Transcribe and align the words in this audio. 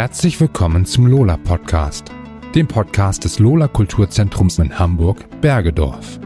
Herzlich 0.00 0.40
willkommen 0.40 0.86
zum 0.86 1.06
Lola 1.08 1.36
Podcast, 1.36 2.10
dem 2.54 2.66
Podcast 2.66 3.22
des 3.24 3.38
Lola 3.38 3.68
Kulturzentrums 3.68 4.58
in 4.58 4.78
Hamburg, 4.78 5.26
Bergedorf. 5.42 6.18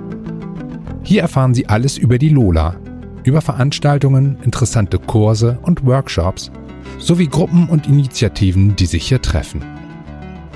Hier 1.03 1.23
erfahren 1.23 1.55
Sie 1.55 1.67
alles 1.67 1.99
über 1.99 2.19
die 2.19 2.29
Lola, 2.29 2.77
über 3.25 3.41
Veranstaltungen, 3.41 4.39
interessante 4.45 5.01
Kurse 5.01 5.59
und 5.63 5.85
Workshops 5.85 6.53
sowie 7.01 7.27
Gruppen 7.27 7.69
und 7.69 7.89
Initiativen, 7.89 8.77
die 8.77 8.87
sich 8.87 9.09
hier 9.09 9.21
treffen. 9.21 9.61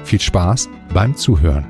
Viel 0.04 0.20
Spaß 0.20 0.68
beim 0.94 1.16
Zuhören. 1.16 1.66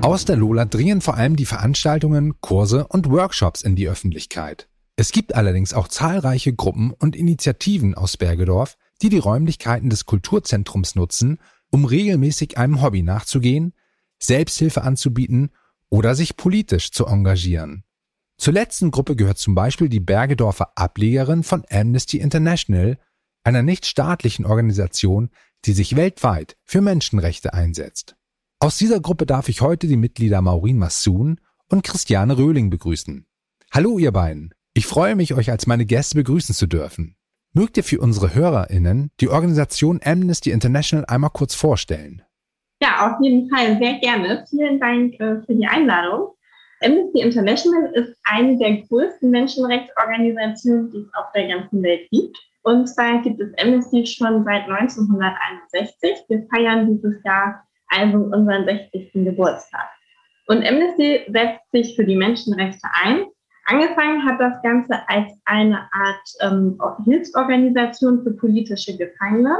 Aus 0.00 0.24
der 0.24 0.36
Lola 0.36 0.64
dringen 0.64 1.02
vor 1.02 1.18
allem 1.18 1.36
die 1.36 1.44
Veranstaltungen, 1.44 2.40
Kurse 2.40 2.86
und 2.86 3.10
Workshops 3.10 3.60
in 3.60 3.76
die 3.76 3.90
Öffentlichkeit. 3.90 4.70
Es 4.96 5.12
gibt 5.12 5.34
allerdings 5.34 5.74
auch 5.74 5.88
zahlreiche 5.88 6.54
Gruppen 6.54 6.92
und 6.92 7.16
Initiativen 7.16 7.94
aus 7.94 8.16
Bergedorf, 8.16 8.78
die 9.02 9.10
die 9.10 9.18
Räumlichkeiten 9.18 9.90
des 9.90 10.06
Kulturzentrums 10.06 10.94
nutzen, 10.94 11.38
um 11.70 11.84
regelmäßig 11.84 12.56
einem 12.56 12.80
Hobby 12.80 13.02
nachzugehen, 13.02 13.74
Selbsthilfe 14.18 14.82
anzubieten 14.82 15.50
oder 15.90 16.14
sich 16.14 16.36
politisch 16.38 16.92
zu 16.92 17.04
engagieren. 17.04 17.84
Zur 18.38 18.54
letzten 18.54 18.90
Gruppe 18.90 19.16
gehört 19.16 19.38
zum 19.38 19.54
Beispiel 19.54 19.90
die 19.90 20.00
Bergedorfer 20.00 20.72
Ablegerin 20.76 21.42
von 21.42 21.64
Amnesty 21.70 22.18
International, 22.18 22.98
einer 23.44 23.62
nichtstaatlichen 23.62 24.46
Organisation, 24.46 25.30
die 25.66 25.72
sich 25.72 25.96
weltweit 25.96 26.56
für 26.64 26.80
Menschenrechte 26.80 27.52
einsetzt. 27.52 28.16
Aus 28.60 28.78
dieser 28.78 29.00
Gruppe 29.00 29.26
darf 29.26 29.48
ich 29.50 29.60
heute 29.60 29.86
die 29.86 29.96
Mitglieder 29.96 30.40
Maureen 30.40 30.78
Massoon 30.78 31.38
und 31.68 31.84
Christiane 31.84 32.38
Röhling 32.38 32.70
begrüßen. 32.70 33.26
Hallo 33.70 33.98
ihr 33.98 34.12
beiden. 34.12 34.55
Ich 34.76 34.86
freue 34.86 35.16
mich, 35.16 35.32
euch 35.32 35.50
als 35.50 35.66
meine 35.66 35.86
Gäste 35.86 36.16
begrüßen 36.16 36.54
zu 36.54 36.66
dürfen. 36.66 37.16
Mögt 37.54 37.78
ihr 37.78 37.82
für 37.82 37.98
unsere 37.98 38.34
HörerInnen 38.34 39.08
die 39.22 39.30
Organisation 39.30 40.00
Amnesty 40.04 40.50
International 40.50 41.06
einmal 41.06 41.30
kurz 41.30 41.54
vorstellen? 41.54 42.20
Ja, 42.82 43.06
auf 43.06 43.16
jeden 43.22 43.48
Fall, 43.48 43.78
sehr 43.78 43.94
gerne. 44.00 44.44
Vielen 44.50 44.78
Dank 44.78 45.14
äh, 45.14 45.40
für 45.46 45.54
die 45.54 45.66
Einladung. 45.66 46.34
Amnesty 46.84 47.22
International 47.22 47.90
ist 47.94 48.18
eine 48.24 48.58
der 48.58 48.82
größten 48.82 49.30
Menschenrechtsorganisationen, 49.30 50.92
die 50.92 50.98
es 50.98 51.14
auf 51.14 51.32
der 51.34 51.48
ganzen 51.48 51.82
Welt 51.82 52.10
gibt. 52.10 52.36
Und 52.62 52.86
zwar 52.86 53.22
gibt 53.22 53.40
es 53.40 53.54
Amnesty 53.58 54.04
schon 54.04 54.44
seit 54.44 54.68
1961. 54.68 56.18
Wir 56.28 56.46
feiern 56.54 56.86
dieses 56.94 57.24
Jahr 57.24 57.66
also 57.88 58.18
unseren 58.18 58.66
60. 58.66 59.10
Geburtstag. 59.24 59.88
Und 60.48 60.62
Amnesty 60.66 61.22
setzt 61.28 61.64
sich 61.72 61.96
für 61.96 62.04
die 62.04 62.16
Menschenrechte 62.16 62.86
ein 62.92 63.24
Angefangen 63.68 64.24
hat 64.24 64.40
das 64.40 64.62
Ganze 64.62 65.08
als 65.08 65.32
eine 65.44 65.88
Art 65.92 66.32
ähm, 66.40 66.80
Hilfsorganisation 67.04 68.22
für 68.22 68.30
politische 68.32 68.96
Gefangene. 68.96 69.56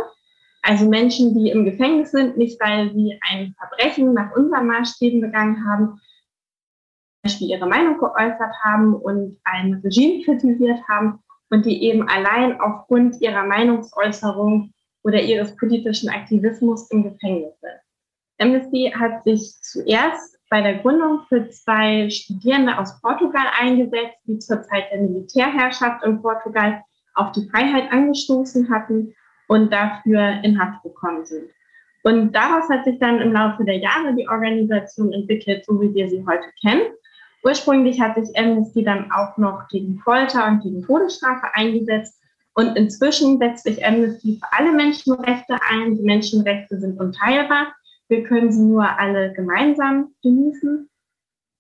Also 0.63 0.89
Menschen, 0.89 1.35
die 1.35 1.51
im 1.51 1.65
Gefängnis 1.65 2.13
sind, 2.13 2.37
nicht 2.37 2.61
weil 2.61 2.93
sie 2.93 3.19
ein 3.29 3.55
Verbrechen 3.59 4.15
nach 4.15 4.35
unseren 4.37 4.67
Maßstäben 4.69 5.21
begangen 5.21 5.69
haben, 5.69 5.87
zum 5.89 7.23
Beispiel 7.25 7.51
ihre 7.51 7.67
Meinung 7.67 7.99
geäußert 7.99 8.55
haben 8.63 8.95
und 8.95 9.39
ein 9.45 9.75
Regime 9.85 10.25
kritisiert 10.25 10.81
haben 10.89 11.19
und 11.51 11.67
die 11.67 11.83
eben 11.83 12.09
allein 12.09 12.61
aufgrund 12.61 13.21
ihrer 13.21 13.45
Meinungsäußerung 13.45 14.73
oder 15.03 15.21
ihres 15.21 15.57
politischen 15.57 16.09
Aktivismus 16.11 16.91
im 16.91 17.05
Gefängnis 17.05 17.55
sind. 17.61 17.81
Amnesty 18.39 18.93
hat 18.97 19.25
sich 19.25 19.55
zuerst 19.63 20.36
bei 20.49 20.61
der 20.63 20.79
Gründung 20.79 21.23
für 21.29 21.49
zwei 21.51 22.09
Studierende 22.09 22.79
aus 22.79 23.01
Portugal 23.01 23.47
eingesetzt, 23.59 24.19
die 24.27 24.39
zur 24.39 24.63
Zeit 24.63 24.91
der 24.93 25.01
Militärherrschaft 25.01 26.05
in 26.05 26.23
Portugal 26.23 26.83
auf 27.15 27.33
die 27.33 27.49
Freiheit 27.49 27.91
angestoßen 27.91 28.71
hatten 28.71 29.15
und 29.49 29.73
dafür 29.73 30.41
in 30.43 30.61
Haft 30.61 30.83
gekommen 30.83 31.25
sind. 31.25 31.51
Und 32.03 32.33
daraus 32.33 32.69
hat 32.69 32.85
sich 32.85 32.99
dann 33.01 33.21
im 33.21 33.33
Laufe 33.33 33.65
der 33.65 33.79
Jahre 33.79 34.15
die 34.15 34.29
Organisation 34.29 35.13
entwickelt, 35.13 35.65
so 35.65 35.81
wie 35.81 35.93
wir 35.93 36.09
sie 36.09 36.25
heute 36.25 36.47
kennen. 36.61 36.93
Ursprünglich 37.43 38.01
hat 38.01 38.15
sich 38.15 38.37
Amnesty 38.39 38.85
dann 38.85 39.11
auch 39.11 39.37
noch 39.39 39.67
gegen 39.69 39.99
Folter 39.99 40.47
und 40.47 40.63
gegen 40.63 40.83
Todesstrafe 40.85 41.49
eingesetzt. 41.55 42.21
Und 42.55 42.77
inzwischen 42.77 43.39
setzt 43.39 43.65
sich 43.65 43.85
Amnesty 43.85 44.41
für 44.41 44.59
alle 44.59 44.73
Menschenrechte 44.73 45.57
ein. 45.69 45.97
Die 45.97 46.03
Menschenrechte 46.03 46.79
sind 46.79 46.99
unteilbar 47.01 47.75
wir 48.09 48.23
können 48.25 48.53
sie 48.53 48.63
nur 48.63 48.99
alle 48.99 49.33
gemeinsam 49.33 50.15
genießen 50.23 50.89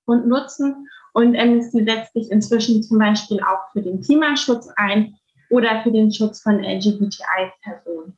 und 0.06 0.26
nutzen. 0.26 0.88
Und 1.12 1.36
Amnesty 1.36 1.84
setzt 1.84 2.12
sich 2.12 2.30
inzwischen 2.30 2.82
zum 2.82 2.98
Beispiel 2.98 3.40
auch 3.40 3.72
für 3.72 3.82
den 3.82 4.00
Klimaschutz 4.02 4.68
ein 4.76 5.16
oder 5.50 5.82
für 5.82 5.90
den 5.90 6.12
Schutz 6.12 6.42
von 6.42 6.62
LGBTI-Personen. 6.62 8.16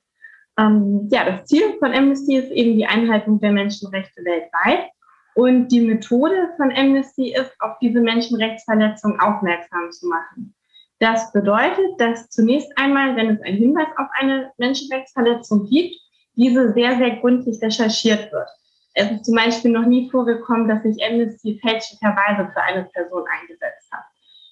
Ähm, 0.59 1.09
ja, 1.11 1.25
das 1.25 1.47
Ziel 1.47 1.79
von 1.79 1.95
Amnesty 1.95 2.37
ist 2.37 2.51
eben 2.51 2.77
die 2.77 2.87
Einhaltung 2.87 3.41
der 3.41 3.53
Menschenrechte 3.53 4.25
weltweit. 4.25 4.91
Und 5.35 5.69
die 5.69 5.81
Methode 5.81 6.49
von 6.57 6.73
Amnesty 6.73 7.33
ist, 7.33 7.55
auf 7.61 7.79
diese 7.81 8.01
Menschenrechtsverletzung 8.01 9.21
aufmerksam 9.21 9.93
zu 9.93 10.09
machen. 10.09 10.53
Das 10.99 11.31
bedeutet, 11.31 11.87
dass 11.99 12.29
zunächst 12.29 12.77
einmal, 12.77 13.15
wenn 13.15 13.31
es 13.31 13.41
einen 13.43 13.57
Hinweis 13.57 13.87
auf 13.99 14.09
eine 14.19 14.51
Menschenrechtsverletzung 14.59 15.67
gibt, 15.67 15.95
diese 16.39 16.73
sehr, 16.73 16.97
sehr 16.97 17.17
gründlich 17.17 17.61
recherchiert 17.61 18.33
wird. 18.33 18.49
Es 18.95 19.11
ist 19.11 19.25
zum 19.25 19.35
Beispiel 19.35 19.73
noch 19.73 19.87
nie 19.87 20.09
vorgekommen, 20.09 20.69
dass 20.69 20.83
sich 20.83 20.97
Amnesty 21.05 21.59
fälschlicherweise 21.61 22.51
für 22.53 22.63
eine 22.63 22.85
Person 22.85 23.25
eingesetzt 23.41 23.91
hat. 23.91 24.05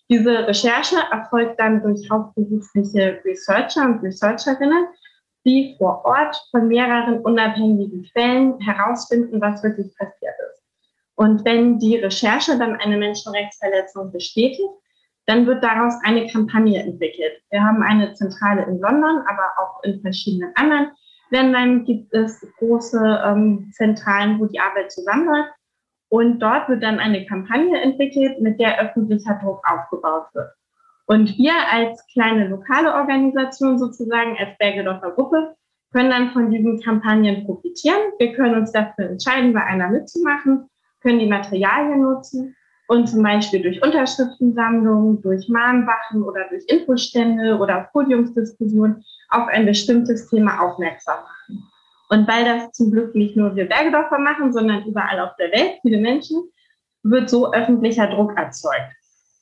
Diese 0.09 0.47
Recherche 0.47 0.97
erfolgt 1.11 1.59
dann 1.59 1.83
durch 1.83 2.09
hauptberufliche 2.11 3.21
Researcher 3.25 3.85
und 3.87 4.03
Researcherinnen, 4.03 4.87
die 5.45 5.77
vor 5.79 6.05
Ort 6.05 6.37
von 6.51 6.69
mehreren 6.69 7.21
unabhängigen 7.21 8.05
Quellen 8.13 8.59
herausfinden, 8.61 9.41
was 9.41 9.63
wirklich 9.63 9.97
passiert 9.97 10.35
ist. 10.51 10.63
Und 11.15 11.45
wenn 11.45 11.79
die 11.79 11.97
Recherche 11.97 12.59
dann 12.59 12.77
eine 12.77 12.99
Menschenrechtsverletzung 12.99 14.13
bestätigt, 14.13 14.71
dann 15.27 15.47
wird 15.47 15.63
daraus 15.63 15.95
eine 16.05 16.27
Kampagne 16.29 16.81
entwickelt. 16.81 17.41
Wir 17.51 17.63
haben 17.63 17.83
eine 17.83 18.13
Zentrale 18.15 18.63
in 18.65 18.81
London, 18.81 19.23
aber 19.27 19.51
auch 19.59 19.83
in 19.83 20.01
verschiedenen 20.01 20.53
anderen 20.57 20.91
Ländern 21.31 21.84
gibt 21.84 22.12
es 22.14 22.41
große 22.59 23.22
ähm, 23.25 23.70
Zentralen, 23.72 24.38
wo 24.38 24.47
die 24.47 24.60
Arbeit 24.60 24.92
zusammenläuft. 24.92 25.50
Und 26.09 26.38
dort 26.38 26.69
wird 26.69 26.82
dann 26.82 27.00
eine 27.00 27.26
Kampagne 27.26 27.81
entwickelt, 27.81 28.41
mit 28.41 28.60
der 28.60 28.81
öffentlicher 28.81 29.41
Druck 29.42 29.60
aufgebaut 29.69 30.26
wird. 30.34 30.53
Und 31.06 31.37
wir 31.37 31.53
als 31.70 32.04
kleine 32.12 32.48
lokale 32.48 32.94
Organisation 32.94 33.78
sozusagen, 33.78 34.37
als 34.38 34.56
Bergedorfer 34.59 35.12
Gruppe, 35.12 35.56
können 35.92 36.10
dann 36.10 36.32
von 36.32 36.50
diesen 36.50 36.81
Kampagnen 36.81 37.44
profitieren. 37.44 38.12
Wir 38.19 38.32
können 38.34 38.56
uns 38.56 38.72
dafür 38.72 39.10
entscheiden, 39.10 39.53
bei 39.53 39.62
einer 39.62 39.88
mitzumachen, 39.88 40.69
können 41.00 41.19
die 41.19 41.28
Materialien 41.28 42.03
nutzen 42.03 42.56
und 42.89 43.09
zum 43.09 43.23
Beispiel 43.23 43.63
durch 43.63 43.83
Unterschriftensammlungen, 43.83 45.21
durch 45.23 45.49
Mahnwachen 45.49 46.23
oder 46.23 46.49
durch 46.49 46.65
Infostände 46.69 47.59
oder 47.59 47.89
Podiumsdiskussionen 47.93 49.05
auf 49.31 49.49
ein 49.49 49.67
bestimmtes 49.67 50.29
Thema 50.29 50.61
aufmerksam 50.61 51.19
machen. 51.21 51.69
Und 52.09 52.29
weil 52.29 52.45
das 52.45 52.71
zum 52.73 52.93
Glück 52.93 53.15
nicht 53.15 53.37
nur 53.37 53.57
wir 53.57 53.69
Bergedorfer 53.69 54.19
machen, 54.19 54.53
sondern 54.53 54.85
überall 54.85 55.19
auf 55.21 55.35
der 55.37 55.51
Welt, 55.51 55.79
viele 55.83 55.99
Menschen, 55.99 56.49
wird 57.03 57.29
so 57.29 57.53
öffentlicher 57.53 58.07
Druck 58.07 58.37
erzeugt. 58.37 58.93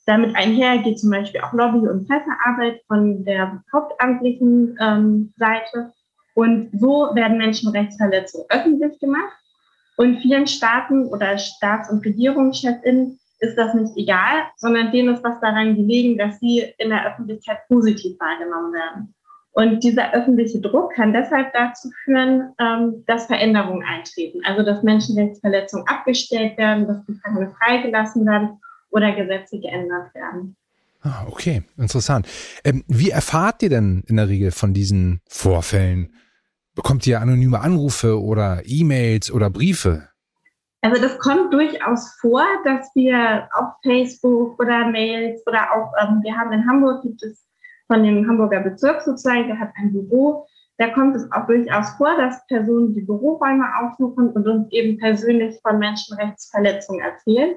Damit 0.07 0.35
einher 0.35 0.79
geht 0.79 0.99
zum 0.99 1.11
Beispiel 1.11 1.41
auch 1.41 1.53
Lobby- 1.53 1.87
und 1.87 2.07
Pressearbeit 2.07 2.81
von 2.87 3.23
der 3.25 3.63
hauptamtlichen 3.73 4.77
ähm, 4.79 5.33
Seite. 5.37 5.93
Und 6.35 6.69
so 6.79 7.09
werden 7.13 7.37
Menschenrechtsverletzungen 7.37 8.47
öffentlich 8.49 8.99
gemacht. 8.99 9.33
Und 9.97 10.17
vielen 10.17 10.45
Staaten 10.45 11.07
oder 11.07 11.37
Staats- 11.37 11.89
und 11.89 12.05
Regierungschefinnen 12.05 13.19
ist 13.45 13.57
das 13.57 13.73
nicht 13.73 13.95
egal, 13.95 14.43
sondern 14.57 14.91
denen 14.91 15.15
ist 15.15 15.23
was 15.23 15.39
daran 15.39 15.75
gelegen, 15.75 16.17
dass 16.17 16.39
sie 16.39 16.65
in 16.77 16.89
der 16.89 17.07
Öffentlichkeit 17.07 17.67
positiv 17.67 18.19
wahrgenommen 18.19 18.73
werden. 18.73 19.13
Und 19.51 19.85
dieser 19.85 20.13
öffentliche 20.13 20.59
Druck 20.59 20.93
kann 20.95 21.13
deshalb 21.13 21.53
dazu 21.53 21.89
führen, 22.03 22.53
ähm, 22.59 23.05
dass 23.07 23.27
Veränderungen 23.27 23.83
eintreten, 23.83 24.41
also 24.43 24.63
dass 24.63 24.83
Menschenrechtsverletzungen 24.83 25.87
abgestellt 25.87 26.57
werden, 26.57 26.87
dass 26.87 27.05
Gefangene 27.05 27.55
freigelassen 27.57 28.25
werden 28.25 28.59
oder 28.89 29.13
Gesetze 29.15 29.59
geändert 29.59 30.13
werden. 30.13 30.57
Ah, 31.01 31.25
okay, 31.27 31.63
interessant. 31.77 32.27
Ähm, 32.65 32.83
wie 32.87 33.11
erfahrt 33.11 33.63
ihr 33.63 33.69
denn 33.69 34.03
in 34.07 34.17
der 34.17 34.27
Regel 34.27 34.51
von 34.51 34.73
diesen 34.73 35.21
Vorfällen? 35.29 36.13
Bekommt 36.73 37.07
ihr 37.07 37.21
anonyme 37.21 37.61
Anrufe 37.61 38.21
oder 38.21 38.61
E-Mails 38.65 39.31
oder 39.31 39.49
Briefe? 39.49 40.09
Also 40.85 41.01
das 41.01 41.17
kommt 41.17 41.51
durchaus 41.51 42.15
vor, 42.21 42.45
dass 42.63 42.91
wir 42.93 43.49
auf 43.53 43.73
Facebook 43.81 44.59
oder 44.59 44.85
Mails 44.85 45.41
oder 45.47 45.71
auch, 45.73 45.91
ähm, 45.99 46.21
wir 46.21 46.37
haben 46.37 46.51
in 46.51 46.69
Hamburg 46.69 47.01
gibt 47.01 47.23
es 47.23 47.43
von 47.87 48.03
dem 48.03 48.27
Hamburger 48.27 48.59
Bezirk 48.59 49.01
sozusagen, 49.01 49.47
der 49.47 49.59
hat 49.59 49.71
ein 49.77 49.91
Büro. 49.91 50.45
Da 50.77 50.89
kommt 50.89 51.15
es 51.15 51.27
auch 51.31 51.47
durchaus 51.47 51.89
vor, 51.97 52.15
dass 52.17 52.45
Personen 52.45 52.93
die 52.93 53.01
Büroräume 53.01 53.65
aufsuchen 53.81 54.29
und 54.29 54.47
uns 54.47 54.71
eben 54.73 54.99
persönlich 54.99 55.59
von 55.63 55.79
Menschenrechtsverletzungen 55.79 57.01
erzählen. 57.01 57.55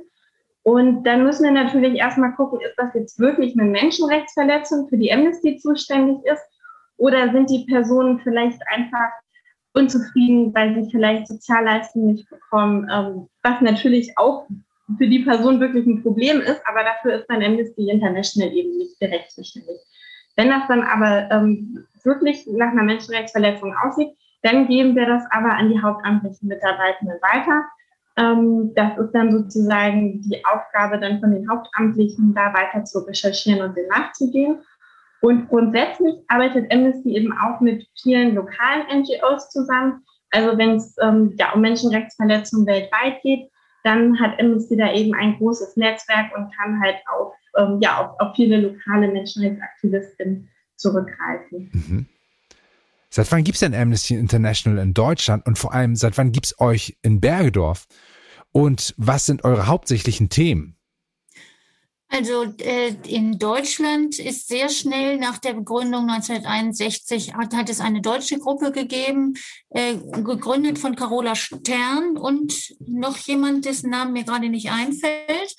Und 0.62 1.04
dann 1.04 1.24
müssen 1.24 1.44
wir 1.44 1.52
natürlich 1.52 1.98
erstmal 1.98 2.32
gucken, 2.32 2.62
ist 2.62 2.78
das 2.78 2.94
jetzt 2.94 3.18
wirklich 3.18 3.52
eine 3.60 3.68
Menschenrechtsverletzung, 3.70 4.88
für 4.88 4.96
die 4.96 5.12
Amnesty 5.12 5.58
zuständig 5.58 6.24
ist? 6.24 6.42
Oder 6.96 7.30
sind 7.32 7.50
die 7.50 7.66
Personen 7.68 8.20
vielleicht 8.20 8.62
einfach 8.74 9.10
unzufrieden, 9.74 10.54
weil 10.54 10.74
sie 10.74 10.90
vielleicht 10.90 11.28
Sozialleistungen 11.28 12.14
nicht 12.14 12.28
bekommen, 12.28 12.88
ähm, 12.90 13.28
was 13.42 13.60
natürlich 13.60 14.16
auch 14.16 14.46
für 14.96 15.06
die 15.06 15.20
Person 15.20 15.60
wirklich 15.60 15.86
ein 15.86 16.02
Problem 16.02 16.40
ist, 16.40 16.62
aber 16.66 16.82
dafür 16.82 17.20
ist 17.20 17.26
dann 17.28 17.42
Amnesty 17.42 17.90
International 17.90 18.50
eben 18.52 18.78
nicht 18.78 19.00
direkt 19.00 19.30
zuständig. 19.32 19.76
Wenn 20.36 20.48
das 20.48 20.66
dann 20.68 20.82
aber 20.82 21.30
ähm, 21.30 21.86
wirklich 22.04 22.46
nach 22.46 22.70
einer 22.70 22.84
Menschenrechtsverletzung 22.84 23.74
aussieht, 23.84 24.16
dann 24.42 24.68
geben 24.68 24.94
wir 24.94 25.06
das 25.06 25.24
aber 25.30 25.50
an 25.54 25.68
die 25.68 25.82
hauptamtlichen 25.82 26.48
Mitarbeitenden 26.48 27.18
weiter. 27.20 27.64
Ähm, 28.16 28.72
das 28.74 28.96
ist 28.98 29.12
dann 29.12 29.32
sozusagen 29.32 30.22
die 30.22 30.42
Aufgabe 30.44 30.98
dann 30.98 31.20
von 31.20 31.32
den 31.32 31.48
Hauptamtlichen, 31.50 32.34
da 32.34 32.54
weiter 32.54 32.84
zu 32.84 33.00
recherchieren 33.00 33.62
und 33.62 33.76
dem 33.76 33.88
nachzugehen. 33.88 34.60
Und 35.20 35.48
grundsätzlich 35.48 36.14
arbeitet 36.28 36.72
Amnesty 36.72 37.16
eben 37.16 37.32
auch 37.32 37.60
mit 37.60 37.86
vielen 38.00 38.34
lokalen 38.34 39.00
NGOs 39.00 39.50
zusammen. 39.50 40.04
Also 40.30 40.56
wenn 40.58 40.76
es 40.76 40.94
ähm, 41.00 41.34
ja, 41.38 41.52
um 41.52 41.60
Menschenrechtsverletzungen 41.60 42.66
weltweit 42.66 43.20
geht, 43.22 43.50
dann 43.84 44.18
hat 44.20 44.38
Amnesty 44.40 44.76
da 44.76 44.92
eben 44.92 45.14
ein 45.14 45.36
großes 45.38 45.76
Netzwerk 45.76 46.36
und 46.36 46.54
kann 46.56 46.80
halt 46.80 46.96
auf, 47.06 47.32
ähm, 47.56 47.78
ja, 47.80 47.98
auf, 47.98 48.20
auf 48.20 48.36
viele 48.36 48.60
lokale 48.60 49.08
Menschenrechtsaktivistinnen 49.08 50.48
zurückgreifen. 50.76 51.70
Mhm. 51.72 52.06
Seit 53.10 53.32
wann 53.32 53.44
gibt 53.44 53.56
es 53.56 53.60
denn 53.60 53.74
Amnesty 53.74 54.14
International 54.14 54.78
in 54.82 54.94
Deutschland 54.94 55.46
und 55.46 55.58
vor 55.58 55.72
allem 55.72 55.96
seit 55.96 56.18
wann 56.18 56.32
gibt 56.32 56.46
es 56.46 56.60
euch 56.60 56.98
in 57.02 57.20
Bergedorf? 57.20 57.86
Und 58.52 58.94
was 58.96 59.26
sind 59.26 59.44
eure 59.44 59.66
hauptsächlichen 59.66 60.28
Themen? 60.28 60.77
Also 62.10 62.44
äh, 62.60 62.94
in 63.06 63.38
Deutschland 63.38 64.18
ist 64.18 64.48
sehr 64.48 64.70
schnell 64.70 65.18
nach 65.18 65.36
der 65.38 65.52
Begründung 65.52 66.08
1961 66.08 67.34
hat, 67.34 67.54
hat 67.54 67.68
es 67.68 67.80
eine 67.80 68.00
deutsche 68.00 68.38
Gruppe 68.38 68.72
gegeben, 68.72 69.34
äh, 69.68 69.96
gegründet 69.96 70.78
von 70.78 70.96
Carola 70.96 71.34
Stern 71.34 72.16
und 72.16 72.74
noch 72.80 73.18
jemand, 73.18 73.66
dessen 73.66 73.90
Namen 73.90 74.14
mir 74.14 74.24
gerade 74.24 74.48
nicht 74.48 74.70
einfällt. 74.70 75.54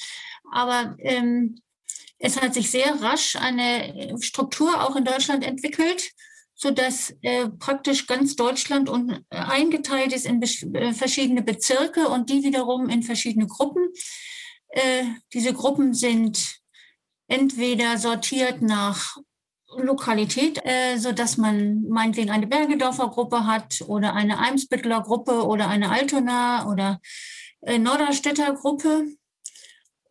Aber 0.52 0.96
ähm, 1.00 1.62
es 2.18 2.42
hat 2.42 2.56
sich 2.56 2.72
sehr 2.72 3.00
rasch 3.00 3.36
eine 3.36 4.18
Struktur 4.20 4.84
auch 4.84 4.96
in 4.96 5.06
Deutschland 5.06 5.46
entwickelt, 5.46 6.12
so 6.56 6.72
dass 6.72 7.14
äh, 7.22 7.48
praktisch 7.48 8.08
ganz 8.08 8.36
Deutschland 8.36 8.90
und, 8.90 9.24
eingeteilt 9.30 10.14
ist 10.14 10.26
in 10.26 10.42
äh, 10.42 10.94
verschiedene 10.94 11.44
Bezirke 11.44 12.10
und 12.10 12.32
die 12.32 12.44
wiederum 12.44 12.90
in 12.90 13.04
verschiedene 13.04 13.46
Gruppen. 13.46 13.94
Äh, 14.70 15.04
diese 15.34 15.54
Gruppen 15.54 15.94
sind 15.94 16.60
entweder 17.28 17.98
sortiert 17.98 18.62
nach 18.62 19.18
Lokalität, 19.78 20.60
äh, 20.64 20.98
so 20.98 21.12
dass 21.12 21.38
man 21.38 21.84
meinetwegen 21.90 22.32
eine 22.32 22.48
Bergedorfer 22.48 23.10
Gruppe 23.10 23.46
hat 23.46 23.82
oder 23.88 24.14
eine 24.14 24.40
Eimsbüttler 24.40 25.02
Gruppe 25.02 25.46
oder 25.46 25.68
eine 25.68 25.92
Altona 25.92 26.68
oder 26.68 27.00
äh, 27.62 27.78
Norderstädter 27.78 28.54
Gruppe. 28.54 29.06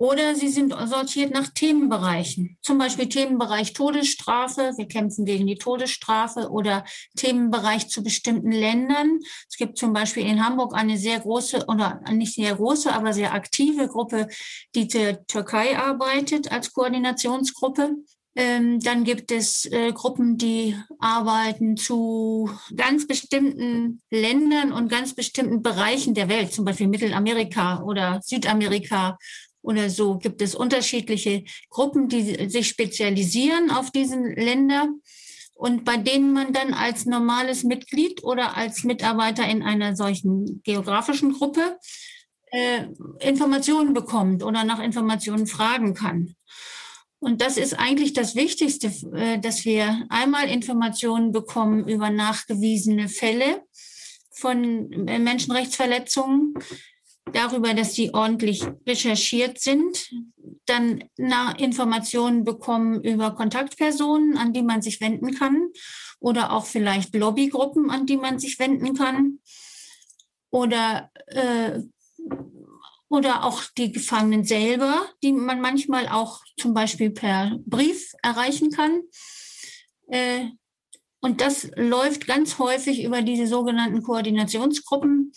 Oder 0.01 0.37
sie 0.37 0.49
sind 0.49 0.73
sortiert 0.87 1.33
nach 1.35 1.49
Themenbereichen. 1.49 2.57
Zum 2.63 2.79
Beispiel 2.79 3.09
Themenbereich 3.09 3.73
Todesstrafe. 3.73 4.73
Wir 4.77 4.87
kämpfen 4.87 5.25
gegen 5.25 5.49
die 5.49 5.57
Todesstrafe 5.57 6.51
oder 6.51 6.85
Themenbereich 7.17 7.89
zu 7.89 8.05
bestimmten 8.05 8.53
Ländern. 8.53 9.19
Es 9.51 9.57
gibt 9.57 9.77
zum 9.77 9.93
Beispiel 9.93 10.25
in 10.25 10.45
Hamburg 10.45 10.73
eine 10.75 10.97
sehr 10.97 11.19
große 11.19 11.65
oder 11.67 12.01
nicht 12.13 12.35
sehr 12.35 12.55
große, 12.55 12.93
aber 12.93 13.13
sehr 13.13 13.35
aktive 13.35 13.89
Gruppe, 13.89 14.29
die 14.77 14.87
zur 14.87 15.27
Türkei 15.27 15.77
arbeitet 15.77 16.53
als 16.53 16.73
Koordinationsgruppe. 16.73 17.97
Ähm, 18.37 18.79
dann 18.79 19.03
gibt 19.03 19.33
es 19.33 19.65
äh, 19.65 19.91
Gruppen, 19.93 20.39
die 20.39 20.77
arbeiten 21.01 21.77
zu 21.77 22.49
ganz 22.77 23.09
bestimmten 23.09 24.01
Ländern 24.11 24.71
und 24.71 24.89
ganz 24.89 25.13
bestimmten 25.13 25.61
Bereichen 25.61 26.15
der 26.15 26.29
Welt, 26.29 26.53
zum 26.53 26.65
Beispiel 26.65 26.87
Mittelamerika 26.87 27.83
oder 27.83 28.21
Südamerika 28.23 29.19
oder 29.63 29.91
so 29.91 30.19
gibt 30.19 30.43
es 30.43 30.55
unterschiedliche 30.55 31.45
Gruppen, 31.71 32.09
die 32.09 32.49
sich 32.49 32.69
spezialisieren 32.69 33.71
auf 33.71 33.91
diesen 33.91 34.35
Länder 34.35 34.89
und 35.55 35.85
bei 35.85 35.97
denen 35.97 36.33
man 36.33 36.53
dann 36.53 36.73
als 36.73 37.05
normales 37.05 37.65
Mitglied 37.65 38.23
oder 38.23 38.57
als 38.57 38.85
Mitarbeiter 38.85 39.47
in 39.49 39.63
einer 39.63 39.97
solchen 39.97 40.63
geografischen 40.63 41.33
Gruppe 41.33 41.79
äh, 42.53 42.87
Informationen 43.21 43.93
bekommt 43.93 44.43
oder 44.43 44.65
nach 44.65 44.81
Informationen 44.81 45.47
fragen 45.47 45.95
kann. 45.95 46.37
Und 47.21 47.41
das 47.41 47.57
ist 47.57 47.75
eigentlich 47.75 48.13
das 48.13 48.37
Wichtigste, 48.37 48.93
äh, 49.17 49.41
dass 49.41 49.65
wir 49.65 50.07
einmal 50.09 50.49
Informationen 50.49 51.33
bekommen 51.33 51.89
über 51.89 52.11
nachgewiesene 52.11 53.09
Fälle 53.09 53.63
von 54.31 54.93
äh, 55.09 55.19
Menschenrechtsverletzungen, 55.19 56.55
darüber, 57.33 57.75
dass 57.75 57.95
sie 57.95 58.13
ordentlich 58.15 58.65
recherchiert 58.87 59.61
sind, 59.61 60.11
dann 60.67 61.05
Informationen 61.59 62.45
bekommen 62.45 63.03
über 63.03 63.35
Kontaktpersonen, 63.35 64.37
an 64.37 64.53
die 64.53 64.63
man 64.63 64.83
sich 64.83 65.01
wenden 65.01 65.35
kann 65.35 65.69
oder 66.21 66.53
auch 66.53 66.67
vielleicht 66.67 67.15
Lobbygruppen, 67.15 67.91
an 67.91 68.07
die 68.07 68.17
man 68.17 68.39
sich 68.39 68.59
wenden 68.59 68.95
kann 68.95 69.39
oder 70.51 71.11
äh, 71.27 71.81
oder 73.11 73.45
auch 73.45 73.63
die 73.79 73.91
Gefangenen 73.91 74.45
selber, 74.45 75.09
die 75.23 75.33
man 75.33 75.63
manchmal 75.63 76.09
auch 76.09 76.43
zum 76.59 76.75
Beispiel 76.75 77.11
per 77.11 77.59
Brief 77.65 78.13
erreichen 78.23 78.71
kann. 78.71 79.01
Äh, 80.09 80.51
und 81.21 81.41
das 81.41 81.71
läuft 81.75 82.27
ganz 82.27 82.59
häufig 82.59 83.03
über 83.03 83.23
diese 83.23 83.47
sogenannten 83.47 84.03
Koordinationsgruppen 84.03 85.33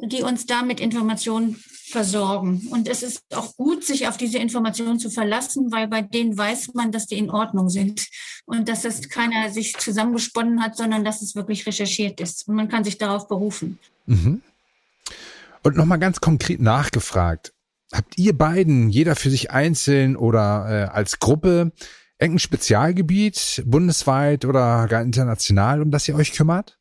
die 0.00 0.22
uns 0.22 0.46
da 0.46 0.62
mit 0.62 0.80
Informationen 0.80 1.56
versorgen. 1.88 2.68
Und 2.70 2.88
es 2.88 3.02
ist 3.02 3.22
auch 3.34 3.56
gut, 3.56 3.84
sich 3.84 4.08
auf 4.08 4.16
diese 4.16 4.38
Informationen 4.38 4.98
zu 4.98 5.08
verlassen, 5.10 5.70
weil 5.70 5.88
bei 5.88 6.02
denen 6.02 6.36
weiß 6.36 6.74
man, 6.74 6.92
dass 6.92 7.06
die 7.06 7.18
in 7.18 7.30
Ordnung 7.30 7.68
sind 7.68 8.08
und 8.44 8.68
dass 8.68 8.82
das 8.82 9.08
keiner 9.08 9.50
sich 9.50 9.76
zusammengesponnen 9.76 10.62
hat, 10.62 10.76
sondern 10.76 11.04
dass 11.04 11.22
es 11.22 11.34
wirklich 11.34 11.66
recherchiert 11.66 12.20
ist. 12.20 12.48
Und 12.48 12.56
man 12.56 12.68
kann 12.68 12.84
sich 12.84 12.98
darauf 12.98 13.28
berufen. 13.28 13.78
Mhm. 14.06 14.42
Und 15.62 15.76
nochmal 15.76 15.98
ganz 15.98 16.20
konkret 16.20 16.60
nachgefragt. 16.60 17.52
Habt 17.92 18.18
ihr 18.18 18.36
beiden, 18.36 18.90
jeder 18.90 19.14
für 19.14 19.30
sich 19.30 19.52
einzeln 19.52 20.16
oder 20.16 20.66
äh, 20.68 20.96
als 20.96 21.20
Gruppe, 21.20 21.72
irgendein 22.18 22.40
Spezialgebiet, 22.40 23.62
bundesweit 23.64 24.44
oder 24.44 24.86
gar 24.88 25.02
international, 25.02 25.82
um 25.82 25.90
das 25.90 26.08
ihr 26.08 26.16
euch 26.16 26.32
kümmert? 26.32 26.75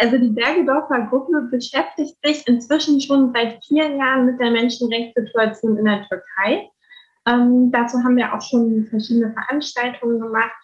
Also 0.00 0.16
die 0.16 0.30
Bergedorfer 0.30 1.08
Gruppe 1.10 1.42
beschäftigt 1.50 2.16
sich 2.24 2.46
inzwischen 2.48 3.00
schon 3.02 3.32
seit 3.34 3.62
vier 3.66 3.86
Jahren 3.96 4.24
mit 4.24 4.40
der 4.40 4.50
Menschenrechtssituation 4.50 5.76
in 5.76 5.84
der 5.84 6.06
Türkei. 6.08 6.70
Ähm, 7.28 7.70
dazu 7.70 7.98
haben 8.02 8.16
wir 8.16 8.32
auch 8.34 8.40
schon 8.40 8.86
verschiedene 8.88 9.30
Veranstaltungen 9.32 10.20
gemacht. 10.20 10.56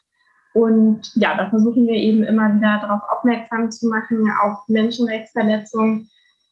Und 0.55 1.13
ja, 1.17 1.37
da 1.37 1.51
versuchen 1.51 1.87
wir 1.87 1.97
eben 1.97 2.25
immer 2.25 2.55
wieder 2.55 2.81
darauf 2.81 3.03
aufmerksam 3.11 3.71
zu 3.71 3.89
machen, 3.89 4.27
auf 4.43 4.67
Menschenrechtsverletzungen. 4.69 6.09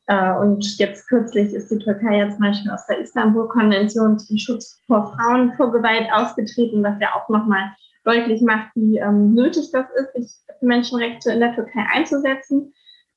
Äh, 0.06 0.32
und 0.32 0.76
jetzt 0.76 1.08
kürzlich 1.08 1.54
ist 1.54 1.70
die 1.70 1.78
Türkei 1.78 2.18
ja 2.18 2.28
zum 2.28 2.40
Beispiel 2.40 2.70
aus 2.70 2.86
der 2.86 2.98
Istanbul-Konvention 2.98 4.18
zum 4.18 4.36
Schutz 4.36 4.78
vor 4.86 5.14
Frauen 5.16 5.54
vor 5.54 5.72
Gewalt 5.72 6.06
ausgetreten, 6.12 6.82
was 6.82 7.00
ja 7.00 7.14
auch 7.14 7.30
nochmal 7.30 7.70
deutlich 8.04 8.42
macht, 8.42 8.70
wie 8.74 8.98
ähm, 8.98 9.34
nötig 9.34 9.70
das 9.72 9.86
ist, 9.96 10.12
sich 10.14 10.58
für 10.58 10.66
Menschenrechte 10.66 11.32
in 11.32 11.40
der 11.40 11.54
Türkei 11.54 11.84
einzusetzen. 11.92 12.72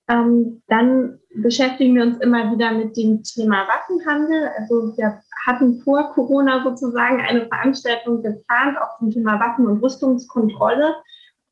Ähm, 0.10 0.62
dann 0.67 1.20
beschäftigen 1.36 1.96
wir 1.96 2.03
uns 2.03 2.17
immer 2.20 2.51
wieder 2.51 2.72
mit 2.72 2.96
dem 2.96 3.24
Thema 3.24 3.67
Waffenhandel. 3.67 4.50
Also 4.58 4.96
wir 4.98 5.22
hatten 5.46 5.82
vor 5.82 6.12
Corona 6.13 6.63
sozusagen 6.63 7.20
eine 7.20 7.46
Veranstaltung 7.48 8.24
geplant 8.24 8.77
auch 8.79 8.98
zum 9.00 9.12
Thema 9.12 9.39
Waffen- 9.39 9.67
und 9.67 9.84
Rüstungskontrolle. 9.84 10.96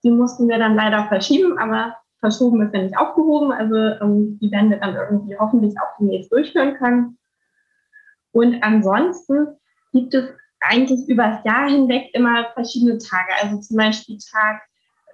Die 0.03 0.11
mussten 0.11 0.47
wir 0.47 0.57
dann 0.57 0.75
leider 0.75 1.05
verschieben, 1.07 1.57
aber 1.57 1.95
verschoben 2.19 2.61
ist 2.61 2.73
ja 2.73 2.83
nicht 2.83 2.97
aufgehoben. 2.97 3.51
Also 3.51 3.75
ähm, 3.75 4.39
die 4.39 4.49
werden 4.51 4.69
wir 4.69 4.77
dann 4.77 4.95
irgendwie 4.95 5.37
hoffentlich 5.37 5.75
auch 5.79 5.97
demnächst 5.99 6.31
durchführen 6.31 6.75
können. 6.75 7.17
Und 8.31 8.61
ansonsten 8.63 9.47
gibt 9.91 10.13
es 10.13 10.29
eigentlich 10.67 11.07
über 11.07 11.27
das 11.27 11.43
Jahr 11.43 11.69
hinweg 11.69 12.09
immer 12.13 12.45
verschiedene 12.53 12.97
Tage. 12.97 13.31
Also 13.41 13.59
zum 13.59 13.77
Beispiel 13.77 14.17
Tag 14.31 14.61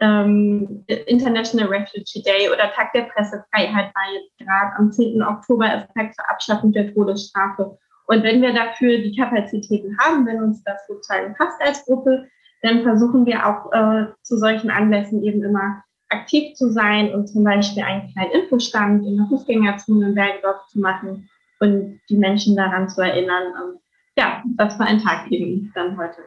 ähm, 0.01 0.84
International 0.88 1.67
Refugee 1.67 2.24
Day 2.24 2.50
oder 2.50 2.72
Tag 2.74 2.91
der 2.93 3.03
Pressefreiheit 3.03 3.93
war 3.93 4.13
jetzt 4.13 4.38
gerade 4.39 4.75
am 4.77 4.91
10. 4.91 5.22
Oktober 5.22 5.65
ist 5.75 5.93
Tag 5.93 6.13
zur 6.13 6.29
Abschaffung 6.29 6.72
der 6.72 6.93
Todesstrafe. 6.93 7.77
Und 8.08 8.24
wenn 8.24 8.41
wir 8.41 8.53
dafür 8.53 8.98
die 8.98 9.15
Kapazitäten 9.15 9.98
haben, 10.00 10.25
wenn 10.25 10.41
uns 10.41 10.63
das 10.63 10.86
sozusagen 10.88 11.34
passt 11.36 11.62
als 11.62 11.86
Gruppe, 11.86 12.27
dann 12.62 12.84
versuchen 12.84 13.25
wir 13.25 13.46
auch 13.46 13.72
äh, 13.72 14.08
zu 14.24 14.38
solchen 14.38 14.70
Anlässen 14.70 15.24
eben 15.24 15.43
immer 15.43 15.84
aktiv 16.10 16.53
zu 16.55 16.72
sein 16.72 17.13
und 17.13 17.27
zum 17.27 17.43
Beispiel 17.43 17.84
einen 17.84 18.12
kleinen 18.12 18.31
Infostand 18.31 19.05
in 19.05 19.17
der 19.17 19.27
Fußgängerzone 19.27 20.10
in 20.10 20.15
Bergdorf 20.15 20.67
zu 20.67 20.79
machen 20.79 21.29
und 21.60 22.01
die 22.10 22.17
Menschen 22.17 22.55
daran 22.55 22.89
zu 22.89 23.01
erinnern, 23.01 23.53
ähm, 23.55 23.79
ja, 24.18 24.44
was 24.58 24.75
für 24.75 24.84
ein 24.84 25.00
Tag 25.00 25.32
eben 25.32 25.72
dann 25.74 25.98
heute 25.98 26.24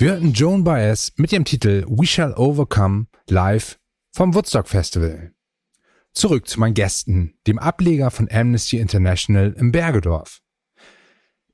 Wir 0.00 0.12
hörten 0.12 0.32
Joan 0.32 0.64
Baez 0.64 1.12
mit 1.16 1.30
dem 1.30 1.44
Titel 1.44 1.84
We 1.86 2.06
Shall 2.06 2.32
Overcome 2.32 3.04
live 3.28 3.78
vom 4.12 4.34
Woodstock 4.34 4.66
Festival. 4.66 5.34
Zurück 6.14 6.48
zu 6.48 6.58
meinen 6.58 6.72
Gästen, 6.72 7.34
dem 7.46 7.58
Ableger 7.58 8.10
von 8.10 8.26
Amnesty 8.32 8.78
International 8.78 9.54
im 9.58 9.72
Bergedorf. 9.72 10.40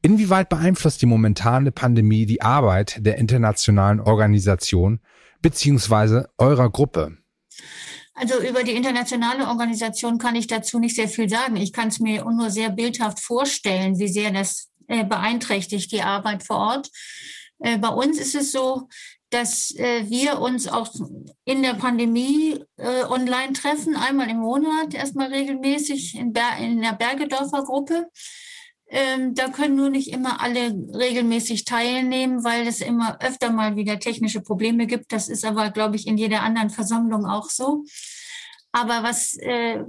Inwieweit 0.00 0.48
beeinflusst 0.48 1.02
die 1.02 1.06
momentane 1.06 1.72
Pandemie 1.72 2.24
die 2.24 2.40
Arbeit 2.40 2.98
der 3.00 3.18
internationalen 3.18 3.98
Organisation 3.98 5.00
beziehungsweise 5.42 6.28
eurer 6.38 6.70
Gruppe? 6.70 7.16
Also 8.14 8.40
über 8.40 8.62
die 8.62 8.76
internationale 8.76 9.48
Organisation 9.48 10.18
kann 10.18 10.36
ich 10.36 10.46
dazu 10.46 10.78
nicht 10.78 10.94
sehr 10.94 11.08
viel 11.08 11.28
sagen. 11.28 11.56
Ich 11.56 11.72
kann 11.72 11.88
es 11.88 11.98
mir 11.98 12.22
nur 12.22 12.50
sehr 12.50 12.70
bildhaft 12.70 13.18
vorstellen, 13.18 13.98
wie 13.98 14.06
sehr 14.06 14.30
das 14.30 14.68
äh, 14.86 15.04
beeinträchtigt 15.04 15.90
die 15.90 16.02
Arbeit 16.02 16.44
vor 16.44 16.58
Ort. 16.58 16.90
Äh, 17.60 17.78
bei 17.78 17.88
uns 17.88 18.18
ist 18.18 18.34
es 18.34 18.52
so, 18.52 18.88
dass 19.30 19.74
äh, 19.76 20.08
wir 20.08 20.40
uns 20.40 20.68
auch 20.68 20.88
in 21.44 21.62
der 21.62 21.74
Pandemie 21.74 22.60
äh, 22.76 23.04
online 23.04 23.52
treffen, 23.52 23.96
einmal 23.96 24.30
im 24.30 24.38
Monat, 24.38 24.94
erstmal 24.94 25.32
regelmäßig 25.32 26.14
in, 26.14 26.32
Ber 26.32 26.56
in 26.60 26.80
der 26.80 26.92
Bergedorfer 26.92 27.64
Gruppe. 27.64 28.08
Ähm, 28.88 29.34
da 29.34 29.48
können 29.48 29.74
nur 29.74 29.90
nicht 29.90 30.12
immer 30.12 30.40
alle 30.40 30.70
regelmäßig 30.94 31.64
teilnehmen, 31.64 32.44
weil 32.44 32.68
es 32.68 32.80
immer 32.80 33.20
öfter 33.20 33.50
mal 33.50 33.74
wieder 33.74 33.98
technische 33.98 34.40
Probleme 34.40 34.86
gibt. 34.86 35.12
Das 35.12 35.28
ist 35.28 35.44
aber, 35.44 35.70
glaube 35.70 35.96
ich, 35.96 36.06
in 36.06 36.16
jeder 36.16 36.42
anderen 36.42 36.70
Versammlung 36.70 37.26
auch 37.26 37.50
so. 37.50 37.84
Aber 38.70 39.02
was 39.02 39.34
äh, 39.38 39.82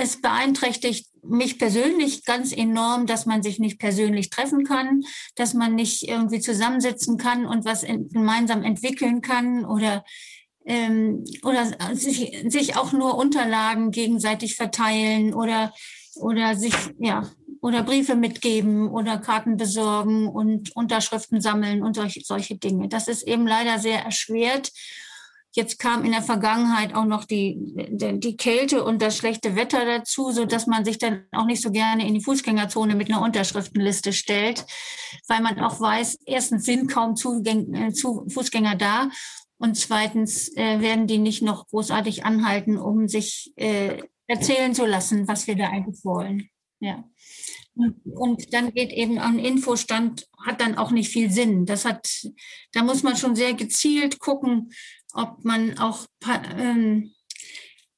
es 0.00 0.20
beeinträchtigt 0.20 1.09
mich 1.22 1.58
persönlich 1.58 2.24
ganz 2.24 2.52
enorm, 2.52 3.06
dass 3.06 3.26
man 3.26 3.42
sich 3.42 3.58
nicht 3.58 3.78
persönlich 3.78 4.30
treffen 4.30 4.64
kann, 4.64 5.02
dass 5.34 5.54
man 5.54 5.74
nicht 5.74 6.08
irgendwie 6.08 6.40
zusammensitzen 6.40 7.16
kann 7.16 7.46
und 7.46 7.64
was 7.64 7.82
in, 7.82 8.08
gemeinsam 8.08 8.62
entwickeln 8.62 9.20
kann 9.20 9.64
oder 9.64 10.04
ähm, 10.66 11.24
oder 11.42 11.66
sich, 11.94 12.44
sich 12.48 12.76
auch 12.76 12.92
nur 12.92 13.16
Unterlagen 13.16 13.90
gegenseitig 13.90 14.56
verteilen 14.56 15.34
oder 15.34 15.72
oder 16.16 16.54
sich 16.54 16.74
ja 16.98 17.30
oder 17.60 17.82
Briefe 17.82 18.14
mitgeben 18.14 18.88
oder 18.88 19.18
Karten 19.18 19.56
besorgen 19.56 20.28
und 20.28 20.74
Unterschriften 20.74 21.40
sammeln 21.40 21.82
und 21.82 21.94
solche, 21.94 22.20
solche 22.24 22.56
Dinge. 22.56 22.88
Das 22.88 23.06
ist 23.06 23.22
eben 23.22 23.46
leider 23.46 23.78
sehr 23.78 24.02
erschwert. 24.02 24.72
Jetzt 25.52 25.80
kam 25.80 26.04
in 26.04 26.12
der 26.12 26.22
Vergangenheit 26.22 26.94
auch 26.94 27.04
noch 27.04 27.24
die, 27.24 27.56
die, 27.90 28.36
Kälte 28.36 28.84
und 28.84 29.02
das 29.02 29.16
schlechte 29.16 29.56
Wetter 29.56 29.84
dazu, 29.84 30.30
so 30.30 30.44
dass 30.44 30.68
man 30.68 30.84
sich 30.84 30.98
dann 30.98 31.24
auch 31.32 31.46
nicht 31.46 31.60
so 31.60 31.72
gerne 31.72 32.06
in 32.06 32.14
die 32.14 32.22
Fußgängerzone 32.22 32.94
mit 32.94 33.10
einer 33.10 33.22
Unterschriftenliste 33.22 34.12
stellt, 34.12 34.64
weil 35.26 35.42
man 35.42 35.58
auch 35.58 35.80
weiß, 35.80 36.20
erstens 36.24 36.64
sind 36.64 36.88
kaum 36.88 37.16
Zugäng 37.16 37.74
äh, 37.74 37.92
zu 37.92 38.26
Fußgänger 38.28 38.76
da 38.76 39.10
und 39.58 39.76
zweitens 39.76 40.56
äh, 40.56 40.80
werden 40.80 41.08
die 41.08 41.18
nicht 41.18 41.42
noch 41.42 41.66
großartig 41.66 42.24
anhalten, 42.24 42.78
um 42.78 43.08
sich 43.08 43.52
äh, 43.56 44.02
erzählen 44.28 44.74
zu 44.74 44.86
lassen, 44.86 45.26
was 45.26 45.48
wir 45.48 45.56
da 45.56 45.68
eigentlich 45.68 46.04
wollen. 46.04 46.48
Ja. 46.78 47.04
Und 47.74 48.52
dann 48.52 48.72
geht 48.72 48.92
eben 48.92 49.18
ein 49.18 49.38
Infostand, 49.38 50.26
hat 50.46 50.60
dann 50.60 50.76
auch 50.76 50.90
nicht 50.90 51.10
viel 51.10 51.30
Sinn. 51.30 51.66
Das 51.66 51.84
hat, 51.84 52.08
da 52.72 52.82
muss 52.82 53.02
man 53.02 53.16
schon 53.16 53.36
sehr 53.36 53.54
gezielt 53.54 54.18
gucken, 54.18 54.72
ob 55.14 55.44
man 55.44 55.78
auch 55.78 56.06
ähm, 56.58 57.12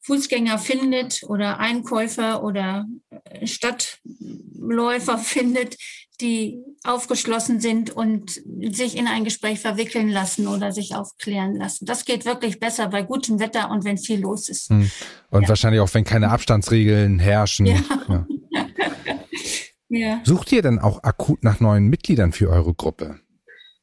Fußgänger 0.05 0.59
findet 0.59 1.23
oder 1.29 1.59
Einkäufer 1.61 2.43
oder 2.43 2.87
äh, 3.25 3.47
Stadtläufer 3.47 5.19
findet, 5.19 5.77
die 6.21 6.61
aufgeschlossen 6.85 7.61
sind 7.61 7.91
und 7.91 8.41
sich 8.71 8.97
in 8.97 9.07
ein 9.07 9.25
Gespräch 9.25 9.61
verwickeln 9.61 10.09
lassen 10.09 10.47
oder 10.47 10.73
sich 10.73 10.95
aufklären 10.95 11.57
lassen. 11.57 11.87
Das 11.87 12.05
geht 12.05 12.25
wirklich 12.25 12.61
besser 12.61 12.89
bei 12.89 13.03
gutem 13.03 13.39
Wetter 13.41 13.71
und 13.71 13.85
wenn 13.85 13.99
viel 13.99 14.21
los 14.21 14.49
ist. 14.49 14.71
Hm. 14.71 14.91
Und 15.31 15.43
ja. 15.43 15.49
wahrscheinlich 15.49 15.81
auch, 15.81 15.93
wenn 15.95 16.05
keine 16.05 16.31
Abstandsregeln 16.31 17.19
herrschen. 17.19 17.67
Ja. 17.67 17.77
Ja. 18.09 18.27
ja. 19.89 20.21
Sucht 20.25 20.53
ihr 20.53 20.63
denn 20.63 20.79
auch 20.79 21.03
akut 21.03 21.45
nach 21.45 21.61
neuen 21.61 21.89
Mitgliedern 21.89 22.33
für 22.33 22.51
eure 22.51 22.75
Gruppe? 22.75 23.21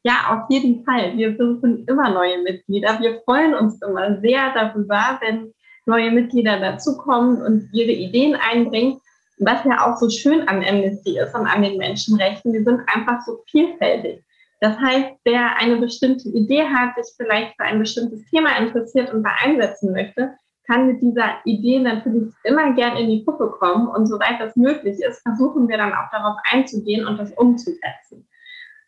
Ja, 0.04 0.30
auf 0.32 0.50
jeden 0.50 0.84
Fall. 0.86 1.18
Wir 1.18 1.36
suchen 1.36 1.86
immer 1.86 2.10
neue 2.10 2.42
Mitglieder. 2.42 3.00
Wir 3.02 3.22
freuen 3.26 3.54
uns 3.54 3.82
immer 3.82 4.20
sehr 4.22 4.54
darüber, 4.54 5.20
wenn 5.22 5.54
neue 5.86 6.12
Mitglieder 6.12 6.60
dazukommen 6.60 7.42
und 7.42 7.70
ihre 7.74 7.92
Ideen 7.92 8.36
einbringen. 8.36 9.02
Was 9.40 9.64
ja 9.66 9.86
auch 9.86 9.98
so 9.98 10.10
schön 10.10 10.48
an 10.48 10.64
Amnesty 10.64 11.18
ist 11.18 11.34
und 11.34 11.48
an 11.48 11.64
den 11.64 11.78
Menschenrechten, 11.78 12.54
wir 12.54 12.64
sind 12.64 12.82
einfach 12.94 13.22
so 13.26 13.42
vielfältig. 13.50 14.24
Das 14.62 14.78
heißt, 14.78 15.12
wer 15.24 15.58
eine 15.58 15.78
bestimmte 15.78 16.28
Idee 16.30 16.64
hat, 16.64 16.96
sich 16.96 17.14
vielleicht 17.16 17.56
für 17.56 17.64
ein 17.64 17.80
bestimmtes 17.80 18.26
Thema 18.30 18.58
interessiert 18.58 19.14
und 19.14 19.24
da 19.24 19.32
einsetzen 19.42 19.94
möchte, 19.94 20.34
kann 20.68 20.88
mit 20.88 21.02
dieser 21.02 21.38
Idee 21.46 21.80
natürlich 21.80 22.34
immer 22.44 22.74
gern 22.74 22.98
in 22.98 23.10
die 23.10 23.26
Gruppe 23.26 23.50
kommen. 23.58 23.88
Und 23.88 24.08
soweit 24.08 24.40
das 24.40 24.56
möglich 24.56 25.00
ist, 25.00 25.22
versuchen 25.22 25.68
wir 25.68 25.78
dann 25.78 25.94
auch 25.94 26.10
darauf 26.12 26.38
einzugehen 26.52 27.08
und 27.08 27.18
das 27.18 27.32
umzusetzen. 27.32 28.28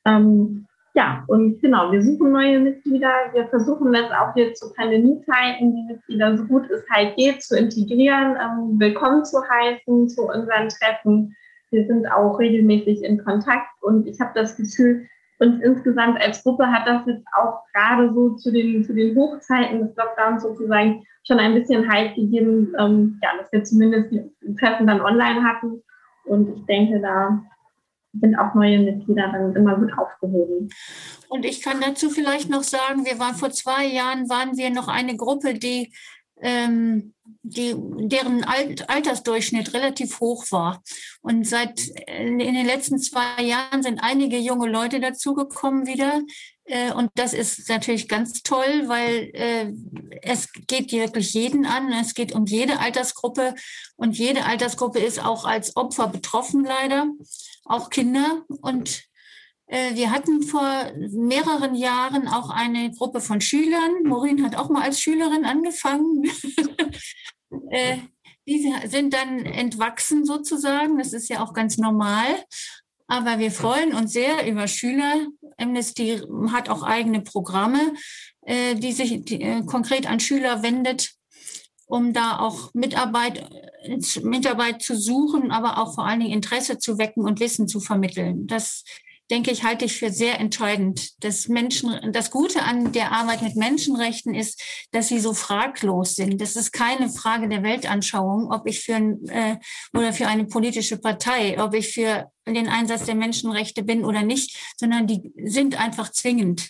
Ähm, 0.05 0.67
ja, 0.93 1.23
und 1.27 1.61
genau, 1.61 1.91
wir 1.91 2.01
suchen 2.01 2.31
neue 2.31 2.59
Mitglieder. 2.59 3.11
Wir 3.33 3.47
versuchen 3.47 3.93
das 3.93 4.11
auch 4.11 4.35
jetzt 4.35 4.59
zu 4.59 4.73
Pandemiezeiten, 4.73 5.73
die 5.75 5.93
Mitglieder 5.93 6.37
so 6.37 6.43
gut 6.45 6.69
es 6.69 6.83
halt 6.89 7.15
geht, 7.15 7.41
zu 7.41 7.57
integrieren, 7.57 8.35
ähm, 8.35 8.79
willkommen 8.79 9.23
zu 9.23 9.37
heißen 9.47 10.09
zu 10.09 10.23
unseren 10.23 10.67
Treffen. 10.67 11.35
Wir 11.69 11.87
sind 11.87 12.05
auch 12.11 12.37
regelmäßig 12.37 13.03
in 13.03 13.23
Kontakt 13.23 13.69
und 13.81 14.05
ich 14.05 14.19
habe 14.19 14.31
das 14.35 14.57
Gefühl, 14.57 15.07
uns 15.39 15.61
insgesamt 15.63 16.21
als 16.21 16.43
Gruppe 16.43 16.67
hat 16.67 16.85
das 16.85 17.05
jetzt 17.07 17.25
auch 17.35 17.63
gerade 17.73 18.13
so 18.13 18.35
zu 18.35 18.51
den, 18.51 18.83
zu 18.83 18.93
den 18.93 19.15
Hochzeiten 19.15 19.79
des 19.79 19.95
Lockdowns 19.95 20.43
sozusagen 20.43 21.03
schon 21.25 21.39
ein 21.39 21.55
bisschen 21.55 21.89
Halt 21.91 22.15
gegeben, 22.15 22.73
ähm, 22.77 23.19
ja, 23.23 23.29
dass 23.39 23.51
wir 23.51 23.63
zumindest 23.63 24.11
die 24.11 24.55
Treffen 24.59 24.87
dann 24.87 25.01
online 25.01 25.43
hatten. 25.43 25.81
Und 26.25 26.55
ich 26.55 26.65
denke, 26.65 26.99
da 26.99 27.41
sind 28.13 28.35
auch 28.35 28.53
neue 28.55 28.79
Mitglieder 28.79 29.31
dann 29.31 29.55
immer 29.55 29.75
gut 29.75 29.91
aufgehoben. 29.97 30.69
Und 31.29 31.45
ich 31.45 31.61
kann 31.61 31.79
dazu 31.79 32.09
vielleicht 32.09 32.49
noch 32.49 32.63
sagen, 32.63 33.05
wir 33.05 33.19
waren 33.19 33.35
vor 33.35 33.51
zwei 33.51 33.85
Jahren, 33.85 34.29
waren 34.29 34.57
wir 34.57 34.69
noch 34.69 34.87
eine 34.87 35.15
Gruppe, 35.15 35.53
die 35.53 35.93
ähm, 36.41 37.13
die, 37.43 37.75
deren 37.75 38.43
Alt, 38.43 38.89
Altersdurchschnitt 38.89 39.73
relativ 39.73 40.19
hoch 40.19 40.45
war. 40.51 40.83
Und 41.21 41.47
seit 41.47 41.79
in 42.07 42.37
den 42.37 42.65
letzten 42.65 42.99
zwei 42.99 43.41
Jahren 43.43 43.83
sind 43.83 43.99
einige 43.99 44.37
junge 44.37 44.69
Leute 44.69 44.99
dazugekommen 44.99 45.87
wieder. 45.87 46.21
Äh, 46.65 46.93
und 46.93 47.09
das 47.15 47.33
ist 47.33 47.67
natürlich 47.69 48.07
ganz 48.07 48.43
toll, 48.43 48.87
weil 48.87 49.29
äh, 49.33 49.71
es 50.21 50.49
geht 50.67 50.91
wirklich 50.91 51.33
jeden 51.33 51.65
an. 51.65 51.91
Es 51.93 52.13
geht 52.13 52.33
um 52.33 52.45
jede 52.45 52.79
Altersgruppe. 52.79 53.55
Und 53.95 54.17
jede 54.17 54.45
Altersgruppe 54.45 54.99
ist 54.99 55.23
auch 55.23 55.45
als 55.45 55.75
Opfer 55.75 56.07
betroffen, 56.07 56.63
leider. 56.63 57.07
Auch 57.65 57.89
Kinder. 57.89 58.43
Und 58.61 58.89
äh, 58.89 59.10
wir 59.71 60.11
hatten 60.11 60.43
vor 60.43 60.91
mehreren 60.95 61.75
Jahren 61.75 62.27
auch 62.27 62.49
eine 62.49 62.91
Gruppe 62.91 63.21
von 63.21 63.39
Schülern. 63.39 64.03
Maureen 64.03 64.43
hat 64.43 64.57
auch 64.57 64.69
mal 64.69 64.83
als 64.83 64.99
Schülerin 64.99 65.45
angefangen. 65.45 66.29
Äh, 67.69 67.97
die 68.47 68.73
sind 68.85 69.13
dann 69.13 69.45
entwachsen 69.45 70.25
sozusagen. 70.25 70.97
Das 70.97 71.11
ist 71.11 71.29
ja 71.29 71.43
auch 71.43 71.53
ganz 71.53 71.77
normal. 71.77 72.27
Aber 73.07 73.39
wir 73.39 73.51
freuen 73.51 73.93
uns 73.93 74.13
sehr 74.13 74.49
über 74.49 74.67
Schüler. 74.67 75.27
Amnesty 75.57 76.21
hat 76.51 76.69
auch 76.69 76.81
eigene 76.81 77.21
Programme, 77.21 77.93
äh, 78.43 78.75
die 78.75 78.93
sich 78.93 79.21
konkret 79.65 80.09
an 80.09 80.21
Schüler 80.21 80.63
wendet, 80.63 81.11
um 81.85 82.13
da 82.13 82.39
auch 82.39 82.73
Mitarbeit, 82.73 83.49
Mitarbeit 84.23 84.81
zu 84.81 84.95
suchen, 84.95 85.51
aber 85.51 85.77
auch 85.77 85.95
vor 85.95 86.05
allen 86.05 86.21
Dingen 86.21 86.33
Interesse 86.33 86.77
zu 86.77 86.97
wecken 86.97 87.25
und 87.25 87.41
Wissen 87.41 87.67
zu 87.67 87.81
vermitteln. 87.81 88.47
Das 88.47 88.85
denke 89.31 89.49
ich, 89.49 89.63
halte 89.63 89.85
ich 89.85 89.97
für 89.97 90.11
sehr 90.11 90.39
entscheidend. 90.39 91.23
Das, 91.23 91.47
Menschen, 91.47 92.11
das 92.11 92.29
Gute 92.29 92.61
an 92.63 92.91
der 92.91 93.13
Arbeit 93.13 93.41
mit 93.41 93.55
Menschenrechten 93.55 94.35
ist, 94.35 94.61
dass 94.91 95.07
sie 95.07 95.19
so 95.19 95.33
fraglos 95.33 96.15
sind. 96.15 96.41
Das 96.41 96.55
ist 96.55 96.73
keine 96.73 97.09
Frage 97.09 97.47
der 97.47 97.63
Weltanschauung, 97.63 98.51
ob 98.51 98.67
ich 98.67 98.81
für 98.81 98.95
ein, 98.95 99.27
äh, 99.29 99.57
oder 99.93 100.11
für 100.11 100.27
eine 100.27 100.45
politische 100.45 100.97
Partei, 100.97 101.59
ob 101.63 101.73
ich 101.73 101.93
für 101.93 102.29
den 102.45 102.67
Einsatz 102.67 103.05
der 103.05 103.15
Menschenrechte 103.15 103.83
bin 103.83 104.03
oder 104.03 104.21
nicht, 104.21 104.57
sondern 104.77 105.07
die 105.07 105.31
sind 105.45 105.79
einfach 105.79 106.11
zwingend. 106.11 106.69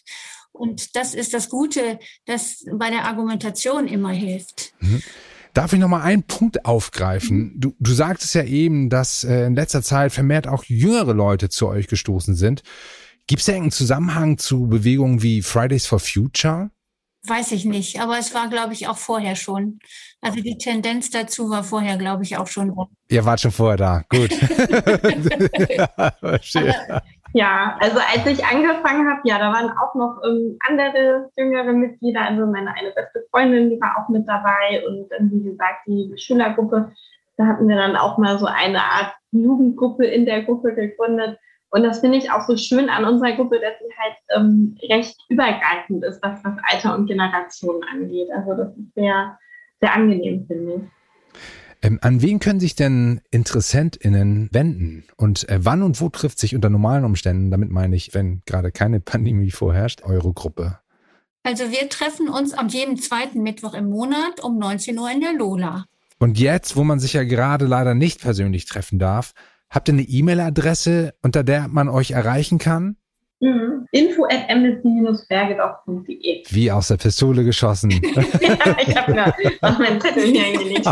Und 0.51 0.95
das 0.95 1.15
ist 1.15 1.33
das 1.33 1.49
Gute, 1.49 1.97
das 2.25 2.63
bei 2.71 2.91
der 2.91 3.05
Argumentation 3.05 3.87
immer 3.87 4.11
hilft. 4.11 4.73
Mhm. 4.79 5.01
Darf 5.53 5.73
ich 5.73 5.79
noch 5.79 5.89
mal 5.89 6.01
einen 6.01 6.23
Punkt 6.23 6.65
aufgreifen? 6.65 7.53
Du, 7.57 7.75
du 7.79 7.93
sagtest 7.93 8.35
ja 8.35 8.43
eben, 8.43 8.89
dass 8.89 9.23
äh, 9.23 9.45
in 9.45 9.55
letzter 9.55 9.81
Zeit 9.81 10.13
vermehrt 10.13 10.47
auch 10.47 10.63
jüngere 10.63 11.13
Leute 11.13 11.49
zu 11.49 11.67
euch 11.67 11.87
gestoßen 11.87 12.35
sind. 12.35 12.63
Gibt 13.27 13.41
es 13.41 13.45
da 13.45 13.53
einen 13.53 13.71
Zusammenhang 13.71 14.37
zu 14.37 14.67
Bewegungen 14.67 15.21
wie 15.21 15.41
Fridays 15.41 15.85
for 15.85 15.99
Future? 15.99 16.71
Weiß 17.27 17.51
ich 17.51 17.65
nicht, 17.65 17.99
aber 17.99 18.17
es 18.17 18.33
war, 18.33 18.49
glaube 18.49 18.73
ich, 18.73 18.87
auch 18.87 18.97
vorher 18.97 19.35
schon. 19.35 19.77
Also 20.21 20.41
die 20.41 20.57
Tendenz 20.57 21.11
dazu 21.11 21.49
war 21.49 21.63
vorher, 21.63 21.97
glaube 21.97 22.23
ich, 22.23 22.37
auch 22.37 22.47
schon. 22.47 22.73
Ihr 23.09 23.25
wart 23.25 23.41
schon 23.41 23.51
vorher 23.51 23.77
da, 23.77 24.03
gut. 24.09 24.31
ja, 25.69 26.13
verstehe. 26.19 27.01
Ja, 27.33 27.77
also 27.79 27.97
als 27.97 28.25
ich 28.25 28.45
angefangen 28.45 29.09
habe, 29.09 29.21
ja, 29.23 29.39
da 29.39 29.53
waren 29.53 29.69
auch 29.77 29.95
noch 29.95 30.21
ähm, 30.25 30.57
andere 30.67 31.29
jüngere 31.37 31.71
Mitglieder. 31.71 32.21
Also 32.21 32.45
meine 32.45 32.73
eine 32.75 32.91
beste 32.91 33.25
Freundin, 33.31 33.69
die 33.69 33.79
war 33.79 33.97
auch 33.97 34.09
mit 34.09 34.27
dabei 34.27 34.83
und 34.85 35.07
ähm, 35.17 35.29
wie 35.31 35.51
gesagt 35.51 35.87
die 35.87 36.11
Schülergruppe. 36.17 36.91
Da 37.37 37.45
hatten 37.45 37.67
wir 37.67 37.77
dann 37.77 37.95
auch 37.95 38.17
mal 38.17 38.37
so 38.37 38.45
eine 38.45 38.81
Art 38.81 39.13
Jugendgruppe 39.31 40.05
in 40.05 40.25
der 40.25 40.43
Gruppe 40.43 40.75
gegründet. 40.75 41.39
Und 41.69 41.83
das 41.83 41.99
finde 41.99 42.17
ich 42.17 42.29
auch 42.29 42.41
so 42.41 42.57
schön 42.57 42.89
an 42.89 43.05
unserer 43.05 43.31
Gruppe, 43.31 43.59
dass 43.61 43.79
sie 43.79 43.95
halt 43.97 44.17
ähm, 44.35 44.77
recht 44.89 45.17
übergreifend 45.29 46.03
ist, 46.03 46.21
was 46.21 46.43
das 46.43 46.57
Alter 46.69 46.95
und 46.95 47.07
Generation 47.07 47.81
angeht. 47.93 48.27
Also 48.35 48.55
das 48.55 48.75
ist 48.75 48.93
sehr, 48.93 49.39
sehr 49.79 49.93
angenehm, 49.93 50.45
finde 50.47 50.73
ich. 50.73 51.00
Ähm, 51.83 51.97
an 52.01 52.21
wen 52.21 52.39
können 52.39 52.59
sich 52.59 52.75
denn 52.75 53.21
InteressentInnen 53.31 54.49
wenden? 54.51 55.03
Und 55.17 55.49
äh, 55.49 55.59
wann 55.63 55.81
und 55.81 55.99
wo 55.99 56.09
trifft 56.09 56.37
sich 56.37 56.53
unter 56.53 56.69
normalen 56.69 57.05
Umständen, 57.05 57.49
damit 57.49 57.71
meine 57.71 57.95
ich, 57.95 58.13
wenn 58.13 58.43
gerade 58.45 58.71
keine 58.71 58.99
Pandemie 58.99 59.51
vorherrscht, 59.51 60.03
eure 60.03 60.31
Gruppe? 60.31 60.77
Also 61.43 61.71
wir 61.71 61.89
treffen 61.89 62.29
uns 62.29 62.53
am 62.53 62.67
jedem 62.67 62.97
zweiten 62.97 63.41
Mittwoch 63.41 63.73
im 63.73 63.89
Monat 63.89 64.43
um 64.43 64.59
19 64.59 64.97
Uhr 64.99 65.09
in 65.09 65.21
der 65.21 65.33
Lola. 65.33 65.85
Und 66.19 66.37
jetzt, 66.37 66.75
wo 66.75 66.83
man 66.83 66.99
sich 66.99 67.13
ja 67.13 67.23
gerade 67.23 67.65
leider 67.65 67.95
nicht 67.95 68.21
persönlich 68.21 68.65
treffen 68.65 68.99
darf, 68.99 69.33
habt 69.71 69.89
ihr 69.89 69.93
eine 69.93 70.03
E-Mail-Adresse, 70.03 71.15
unter 71.23 71.43
der 71.43 71.67
man 71.67 71.89
euch 71.89 72.11
erreichen 72.11 72.59
kann? 72.59 72.95
Mhm. 73.39 73.87
Info 73.91 74.25
at 74.25 74.47
amnesty-bergedorf.de. 74.49 76.43
Wie 76.47 76.71
aus 76.71 76.89
der 76.89 76.97
Pistole 76.97 77.43
geschossen. 77.43 77.89
ja, 78.39 78.77
ich 78.85 78.95
habe 78.95 79.13
gerade 79.13 79.33
auf 79.61 79.79
meinen 79.79 79.99
Zettel 79.99 80.25
hier 80.25 80.45
eingelegt. 80.45 80.85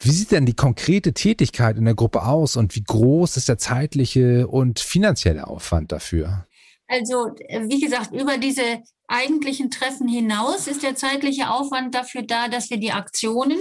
Wie 0.00 0.10
sieht 0.10 0.30
denn 0.30 0.46
die 0.46 0.54
konkrete 0.54 1.12
Tätigkeit 1.12 1.76
in 1.76 1.84
der 1.84 1.94
Gruppe 1.94 2.22
aus 2.22 2.56
und 2.56 2.76
wie 2.76 2.84
groß 2.84 3.36
ist 3.36 3.48
der 3.48 3.58
zeitliche 3.58 4.46
und 4.46 4.78
finanzielle 4.78 5.46
Aufwand 5.46 5.92
dafür? 5.92 6.46
Also, 6.86 7.34
wie 7.66 7.80
gesagt, 7.80 8.12
über 8.12 8.38
diese 8.38 8.62
eigentlichen 9.08 9.70
Treffen 9.70 10.08
hinaus 10.08 10.66
ist 10.66 10.82
der 10.82 10.94
zeitliche 10.94 11.50
Aufwand 11.50 11.94
dafür 11.94 12.22
da, 12.22 12.48
dass 12.48 12.70
wir 12.70 12.78
die 12.78 12.92
Aktionen 12.92 13.58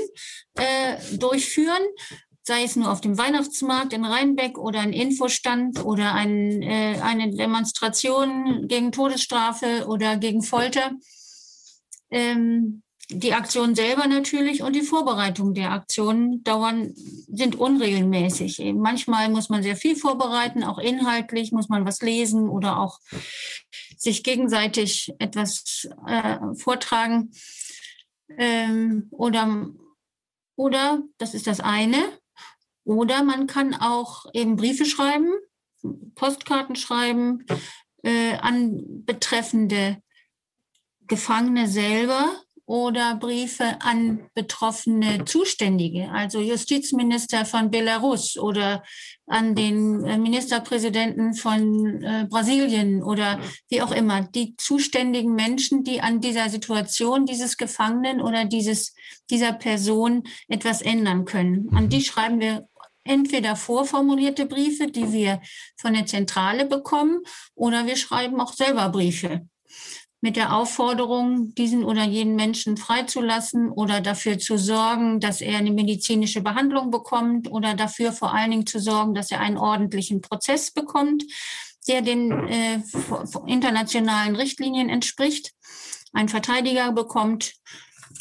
äh, 0.56 1.17
durchführen 1.17 1.84
sei 2.47 2.63
es 2.63 2.78
nur 2.78 2.89
auf 2.89 3.02
dem 3.02 3.17
Weihnachtsmarkt 3.17 3.91
in 3.91 4.06
Rheinbeck 4.06 4.58
oder 4.58 4.80
ein 4.80 4.93
Infostand 4.93 5.84
oder 5.84 6.13
ein, 6.13 6.62
äh, 6.62 6.97
eine 7.04 7.36
Demonstration 7.36 8.69
gegen 8.69 8.93
Todesstrafe 8.93 9.86
oder 9.88 10.15
gegen 10.15 10.41
Folter. 10.41 10.91
Ähm, 12.10 12.84
die 13.10 13.34
Aktion 13.34 13.74
selber 13.74 14.08
natürlich 14.08 14.63
und 14.63 14.74
die 14.76 14.82
Vorbereitung 14.82 15.54
der 15.54 15.72
Aktionen 15.72 16.43
dauern, 16.43 16.93
sind 16.96 17.56
unregelmäßig. 17.56 18.60
Manchmal 18.76 19.30
muss 19.30 19.50
man 19.50 19.63
sehr 19.63 19.78
viel 19.78 19.96
vorbereiten, 19.96 20.63
auch 20.63 20.78
inhaltlich 20.78 21.52
muss 21.52 21.70
man 21.70 21.86
was 21.86 22.02
lesen 22.02 22.50
oder 22.50 22.80
auch 22.80 23.00
sich 23.98 24.24
gegenseitig 24.24 25.13
etwas 25.20 25.88
äh, 26.06 26.38
vortragen. 26.56 27.32
Ähm, 28.38 29.08
oder, 29.12 29.70
oder, 30.56 31.02
das 31.17 31.34
ist 31.34 31.48
das 31.48 31.62
eine, 31.62 32.04
oder 32.84 33.24
man 33.24 33.48
kann 33.48 33.74
auch 33.74 34.26
eben 34.34 34.58
Briefe 34.58 34.86
schreiben, 34.86 35.32
Postkarten 36.15 36.76
schreiben 36.76 37.46
äh, 38.04 38.36
an 38.36 39.06
betreffende 39.06 40.02
Gefangene 41.08 41.70
selber 41.70 42.30
oder 42.67 43.15
Briefe 43.15 43.77
an 43.80 44.30
betroffene 44.34 45.23
Zuständige, 45.23 46.12
also 46.12 46.41
Justizminister 46.41 47.45
von 47.45 47.71
Belarus 47.71 48.38
oder 48.38 48.84
an 49.25 49.56
den 49.56 50.03
äh, 50.03 50.17
Ministerpräsidenten 50.17 51.34
von 51.34 52.03
äh, 52.03 52.27
Brasilien 52.30 53.01
oder 53.01 53.39
wie 53.69 53.82
auch 53.82 53.91
immer, 53.91 54.21
die 54.21 54.56
zuständigen 54.58 55.34
Menschen, 55.34 55.86
die 55.86 56.01
an 56.01 56.19
dieser 56.19 56.49
Situation 56.49 57.25
dieses 57.25 57.56
Gefangenen 57.56 58.21
oder 58.21 58.43
dieses, 58.43 58.93
dieser 59.30 59.53
Person 59.53 60.23
etwas 60.49 60.82
ändern 60.82 61.23
können. 61.23 61.69
An 61.73 61.88
die 61.88 62.01
schreiben 62.01 62.41
wir 62.41 62.67
entweder 63.06 63.56
vorformulierte 63.56 64.45
Briefe, 64.45 64.88
die 64.88 65.13
wir 65.13 65.41
von 65.77 65.93
der 65.93 66.06
Zentrale 66.06 66.65
bekommen, 66.65 67.21
oder 67.56 67.86
wir 67.86 67.95
schreiben 67.95 68.41
auch 68.41 68.51
selber 68.51 68.89
Briefe 68.89 69.47
mit 70.21 70.36
der 70.36 70.56
Aufforderung, 70.56 71.53
diesen 71.53 71.84
oder 71.84 72.03
jenen 72.03 72.36
Menschen 72.36 72.75
freizulassen 72.75 73.69
oder 73.69 74.01
dafür 74.01 74.39
zu 74.39 74.58
sorgen, 74.58 75.19
dass 75.19 75.41
er 75.41 75.58
eine 75.58 75.71
medizinische 75.71 76.41
Behandlung 76.41 76.89
bekommt 76.89 77.51
oder 77.51 77.75
dafür 77.75 78.12
vor 78.12 78.34
allen 78.34 78.51
Dingen 78.51 78.65
zu 78.65 78.80
sorgen, 78.80 79.13
dass 79.13 79.30
er 79.30 79.41
einen 79.41 79.58
ordentlichen 79.58 80.21
Prozess 80.21 80.71
bekommt, 80.71 81.23
der 81.88 82.01
den 82.01 82.32
äh, 82.47 82.82
internationalen 83.45 84.36
Richtlinien 84.36 84.89
entspricht, 84.89 85.51
einen 86.13 86.30
Verteidiger 86.30 86.91
bekommt 86.91 87.53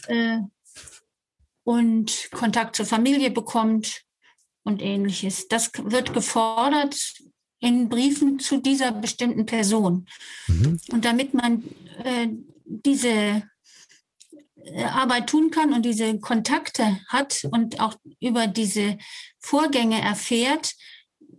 äh, 0.09 0.39
und 1.65 2.29
Kontakt 2.31 2.77
zur 2.77 2.87
Familie 2.87 3.31
bekommt 3.31 4.03
und 4.65 4.83
ähnliches. 4.83 5.49
Das 5.49 5.71
wird 5.83 6.13
gefordert 6.13 6.97
in 7.61 7.89
Briefen 7.89 8.39
zu 8.39 8.59
dieser 8.59 8.93
bestimmten 8.93 9.47
Person. 9.47 10.07
Mhm. 10.47 10.81
Und 10.93 11.05
damit 11.05 11.35
man 11.35 11.65
äh, 12.05 12.29
diese 12.65 13.43
äh, 14.65 14.85
Arbeit 14.85 15.29
tun 15.29 15.51
kann 15.51 15.73
und 15.73 15.85
diese 15.85 16.19
Kontakte 16.19 17.01
hat 17.09 17.47
und 17.51 17.81
auch 17.81 17.97
über 18.21 18.47
diese 18.47 18.99
Vorgänge 19.39 20.01
erfährt, 20.01 20.75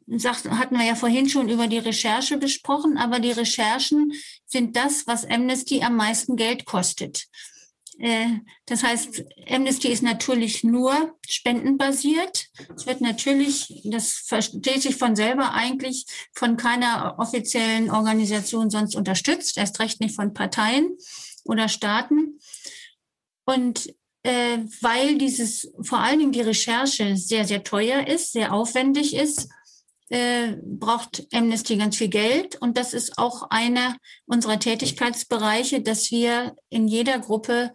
sagt, 0.07 0.49
hatten 0.49 0.77
wir 0.77 0.85
ja 0.85 0.95
vorhin 0.95 1.29
schon 1.29 1.49
über 1.49 1.67
die 1.67 1.79
Recherche 1.79 2.37
besprochen, 2.37 2.97
aber 2.97 3.19
die 3.19 3.31
Recherchen 3.31 4.13
sind 4.45 4.75
das, 4.75 5.05
was 5.05 5.25
Amnesty 5.25 5.83
am 5.83 5.97
meisten 5.97 6.37
Geld 6.37 6.65
kostet. 6.65 7.27
Äh, 7.99 8.39
das 8.65 8.83
heißt, 8.83 9.23
Amnesty 9.49 9.89
ist 9.89 10.03
natürlich 10.03 10.63
nur 10.63 11.15
spendenbasiert. 11.27 12.47
Es 12.75 12.85
wird 12.85 13.01
natürlich, 13.01 13.81
das 13.85 14.23
versteht 14.25 14.81
sich 14.81 14.95
von 14.95 15.15
selber 15.15 15.53
eigentlich, 15.53 16.05
von 16.33 16.57
keiner 16.57 17.15
offiziellen 17.17 17.89
Organisation 17.89 18.69
sonst 18.69 18.95
unterstützt, 18.95 19.57
erst 19.57 19.79
recht 19.79 19.99
nicht 19.99 20.15
von 20.15 20.33
Parteien 20.33 20.95
oder 21.43 21.69
Staaten. 21.69 22.39
Und 23.45 23.93
äh, 24.23 24.59
weil 24.81 25.17
dieses, 25.17 25.71
vor 25.81 25.99
allen 25.99 26.19
Dingen 26.19 26.31
die 26.31 26.41
Recherche 26.41 27.15
sehr, 27.15 27.45
sehr 27.45 27.63
teuer 27.63 28.07
ist, 28.07 28.33
sehr 28.33 28.53
aufwendig 28.53 29.15
ist, 29.15 29.49
äh, 30.09 30.55
braucht 30.63 31.27
Amnesty 31.33 31.77
ganz 31.77 31.97
viel 31.97 32.09
Geld. 32.09 32.55
Und 32.61 32.77
das 32.77 32.93
ist 32.93 33.17
auch 33.17 33.49
einer 33.49 33.97
unserer 34.25 34.59
Tätigkeitsbereiche, 34.59 35.81
dass 35.81 36.11
wir 36.11 36.55
in 36.69 36.87
jeder 36.87 37.19
Gruppe 37.19 37.73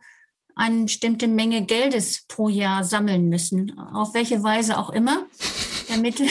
eine 0.54 0.84
bestimmte 0.84 1.28
Menge 1.28 1.64
Geldes 1.64 2.24
pro 2.28 2.48
Jahr 2.48 2.84
sammeln 2.84 3.28
müssen, 3.28 3.78
auf 3.78 4.14
welche 4.14 4.42
Weise 4.42 4.78
auch 4.78 4.90
immer, 4.90 5.26
damit, 5.88 6.22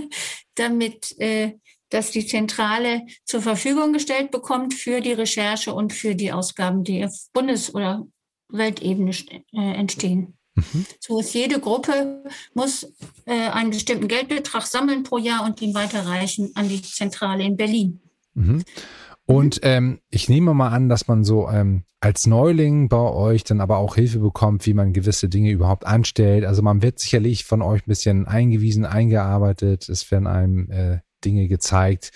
damit 0.54 1.18
äh, 1.18 1.54
dass 1.90 2.10
die 2.10 2.26
Zentrale 2.26 3.06
zur 3.24 3.42
Verfügung 3.42 3.92
gestellt 3.92 4.30
bekommt 4.30 4.74
für 4.74 5.00
die 5.00 5.12
Recherche 5.12 5.72
und 5.72 5.92
für 5.92 6.14
die 6.14 6.32
Ausgaben, 6.32 6.84
die 6.84 7.04
auf 7.04 7.14
Bundes- 7.32 7.74
oder 7.74 8.06
Weltebene 8.48 9.12
äh, 9.30 9.74
entstehen. 9.74 10.38
Mhm. 10.54 10.86
So 11.00 11.20
ist 11.20 11.34
jede 11.34 11.60
Gruppe 11.60 12.24
muss 12.54 12.92
äh, 13.26 13.48
einen 13.48 13.70
bestimmten 13.70 14.08
Geldbetrag 14.08 14.66
sammeln 14.66 15.02
pro 15.02 15.18
Jahr 15.18 15.44
und 15.44 15.60
ihn 15.62 15.74
weiterreichen 15.74 16.50
an 16.54 16.68
die 16.68 16.82
Zentrale 16.82 17.44
in 17.44 17.56
Berlin. 17.56 18.00
Mhm. 18.34 18.64
Und 19.30 19.60
ähm, 19.62 20.00
ich 20.08 20.30
nehme 20.30 20.54
mal 20.54 20.70
an, 20.70 20.88
dass 20.88 21.06
man 21.06 21.22
so 21.22 21.50
ähm, 21.50 21.84
als 22.00 22.26
Neuling 22.26 22.88
bei 22.88 22.96
euch 22.96 23.44
dann 23.44 23.60
aber 23.60 23.76
auch 23.76 23.94
Hilfe 23.94 24.20
bekommt, 24.20 24.64
wie 24.64 24.72
man 24.72 24.94
gewisse 24.94 25.28
Dinge 25.28 25.50
überhaupt 25.50 25.86
anstellt. 25.86 26.46
Also 26.46 26.62
man 26.62 26.80
wird 26.80 26.98
sicherlich 26.98 27.44
von 27.44 27.60
euch 27.60 27.82
ein 27.82 27.88
bisschen 27.88 28.26
eingewiesen, 28.26 28.86
eingearbeitet. 28.86 29.86
Es 29.90 30.10
werden 30.10 30.26
einem 30.26 30.70
äh, 30.70 31.00
Dinge 31.26 31.46
gezeigt, 31.46 32.10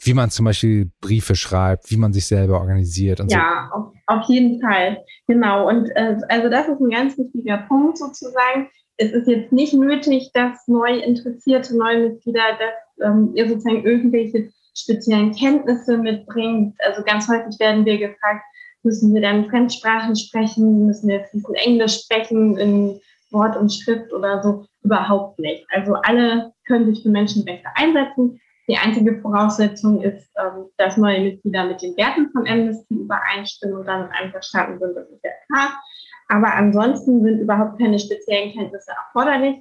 wie 0.00 0.12
man 0.12 0.30
zum 0.30 0.44
Beispiel 0.44 0.90
Briefe 1.00 1.36
schreibt, 1.36 1.88
wie 1.92 1.96
man 1.96 2.12
sich 2.12 2.26
selber 2.26 2.60
organisiert 2.60 3.20
und 3.20 3.30
ja, 3.30 3.70
so. 3.70 3.76
auf, 3.78 3.92
auf 4.06 4.28
jeden 4.28 4.60
Fall. 4.60 5.04
Genau. 5.28 5.68
Und 5.68 5.88
äh, 5.94 6.16
also 6.28 6.48
das 6.48 6.66
ist 6.66 6.80
ein 6.80 6.90
ganz 6.90 7.16
wichtiger 7.16 7.58
Punkt 7.68 7.96
sozusagen. 7.96 8.68
Es 8.96 9.12
ist 9.12 9.28
jetzt 9.28 9.52
nicht 9.52 9.72
nötig, 9.72 10.32
dass 10.34 10.66
neu 10.66 10.98
interessierte 10.98 11.76
neue 11.78 12.08
Mitglieder, 12.08 12.42
dass 12.58 13.06
ähm, 13.08 13.30
ihr 13.36 13.48
sozusagen 13.48 13.84
irgendwelche 13.84 14.50
speziellen 14.74 15.34
Kenntnisse 15.34 15.98
mitbringt. 15.98 16.76
Also 16.84 17.02
ganz 17.02 17.28
häufig 17.28 17.58
werden 17.58 17.84
wir 17.84 17.98
gefragt, 17.98 18.44
müssen 18.82 19.14
wir 19.14 19.20
dann 19.20 19.48
Fremdsprachen 19.48 20.16
sprechen, 20.16 20.86
müssen 20.86 21.08
wir 21.08 21.24
fließend 21.24 21.56
Englisch 21.64 22.00
sprechen 22.04 22.56
in 22.56 23.00
Wort 23.30 23.56
und 23.56 23.72
Schrift 23.72 24.12
oder 24.12 24.42
so. 24.42 24.64
Überhaupt 24.82 25.38
nicht. 25.38 25.66
Also 25.70 25.94
alle 25.94 26.52
können 26.66 26.86
sich 26.86 27.02
für 27.02 27.10
Menschenrechte 27.10 27.68
einsetzen. 27.74 28.40
Die 28.68 28.78
einzige 28.78 29.20
Voraussetzung 29.20 30.00
ist, 30.00 30.30
ähm, 30.38 30.66
dass 30.78 30.96
neue 30.96 31.20
Mitglieder 31.20 31.64
mit 31.64 31.82
den 31.82 31.96
Werten 31.96 32.30
von 32.30 32.46
Amnesty 32.46 32.94
übereinstimmen 32.94 33.78
und 33.78 33.86
damit 33.86 34.10
einverstanden 34.12 34.78
sind. 34.78 34.96
Das 34.96 35.08
ist 35.10 35.24
ja 35.24 35.30
klar. 35.48 35.82
Aber 36.28 36.54
ansonsten 36.54 37.22
sind 37.24 37.40
überhaupt 37.40 37.78
keine 37.78 37.98
speziellen 37.98 38.52
Kenntnisse 38.52 38.92
erforderlich. 38.92 39.56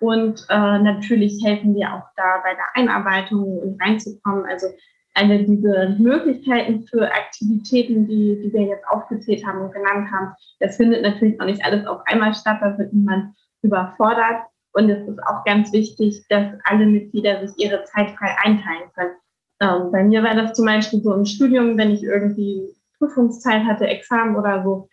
Und 0.00 0.44
äh, 0.48 0.78
natürlich 0.78 1.42
helfen 1.44 1.74
wir 1.74 1.92
auch 1.94 2.08
da 2.16 2.40
bei 2.42 2.54
der 2.54 2.66
Einarbeitung 2.74 3.58
und 3.58 3.80
reinzukommen. 3.80 4.44
Also 4.46 4.68
alle 5.14 5.44
diese 5.44 5.96
Möglichkeiten 5.98 6.86
für 6.86 7.06
Aktivitäten, 7.06 8.06
die, 8.06 8.40
die 8.42 8.52
wir 8.52 8.62
jetzt 8.62 8.86
aufgezählt 8.88 9.46
haben 9.46 9.60
und 9.60 9.72
genannt 9.72 10.10
haben, 10.10 10.34
das 10.58 10.76
findet 10.76 11.02
natürlich 11.02 11.40
auch 11.40 11.46
nicht 11.46 11.64
alles 11.64 11.86
auf 11.86 12.02
einmal 12.06 12.34
statt, 12.34 12.58
da 12.60 12.76
wird 12.76 12.92
niemand 12.92 13.34
überfordert. 13.62 14.42
Und 14.72 14.90
es 14.90 15.06
ist 15.06 15.22
auch 15.22 15.44
ganz 15.44 15.72
wichtig, 15.72 16.24
dass 16.28 16.52
alle 16.64 16.86
Mitglieder 16.86 17.46
sich 17.46 17.56
ihre 17.64 17.84
Zeit 17.84 18.10
frei 18.10 18.36
einteilen 18.42 18.90
können. 18.94 19.14
Ähm, 19.60 19.92
bei 19.92 20.02
mir 20.02 20.24
war 20.24 20.34
das 20.34 20.54
zum 20.54 20.66
Beispiel 20.66 21.00
so 21.00 21.14
im 21.14 21.24
Studium, 21.24 21.78
wenn 21.78 21.92
ich 21.92 22.02
irgendwie 22.02 22.74
Prüfungszeit 22.98 23.64
hatte, 23.64 23.86
Examen 23.86 24.34
oder 24.34 24.64
so, 24.64 24.88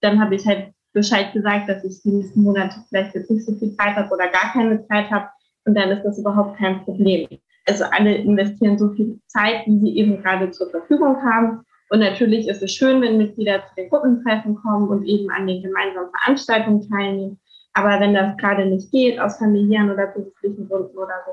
dann 0.00 0.20
habe 0.20 0.36
ich 0.36 0.46
halt 0.46 0.72
Bescheid 0.94 1.32
gesagt, 1.32 1.68
dass 1.68 1.84
ich 1.84 2.00
die 2.02 2.12
nächsten 2.12 2.42
Monate 2.42 2.76
vielleicht 2.88 3.14
jetzt 3.14 3.30
nicht 3.30 3.44
so 3.44 3.54
viel 3.56 3.74
Zeit 3.76 3.96
habe 3.96 4.08
oder 4.14 4.28
gar 4.28 4.52
keine 4.52 4.86
Zeit 4.86 5.10
habe. 5.10 5.28
Und 5.66 5.74
dann 5.76 5.90
ist 5.90 6.04
das 6.04 6.18
überhaupt 6.18 6.56
kein 6.56 6.82
Problem. 6.84 7.28
Also 7.66 7.84
alle 7.90 8.14
investieren 8.14 8.78
so 8.78 8.90
viel 8.90 9.18
Zeit, 9.26 9.66
wie 9.66 9.78
sie 9.80 9.98
eben 9.98 10.22
gerade 10.22 10.50
zur 10.50 10.70
Verfügung 10.70 11.22
haben. 11.22 11.62
Und 11.90 12.00
natürlich 12.00 12.48
ist 12.48 12.62
es 12.62 12.72
schön, 12.72 13.00
wenn 13.02 13.18
Mitglieder 13.18 13.66
zu 13.66 13.74
den 13.76 13.90
Gruppentreffen 13.90 14.54
kommen 14.56 14.88
und 14.88 15.04
eben 15.04 15.30
an 15.30 15.46
den 15.46 15.62
gemeinsamen 15.62 16.10
Veranstaltungen 16.10 16.88
teilnehmen. 16.88 17.40
Aber 17.72 17.98
wenn 18.00 18.14
das 18.14 18.36
gerade 18.36 18.66
nicht 18.66 18.90
geht, 18.92 19.18
aus 19.18 19.38
familiären 19.38 19.90
oder 19.90 20.06
beruflichen 20.08 20.68
Gründen 20.68 20.96
oder 20.96 21.14
so, 21.26 21.32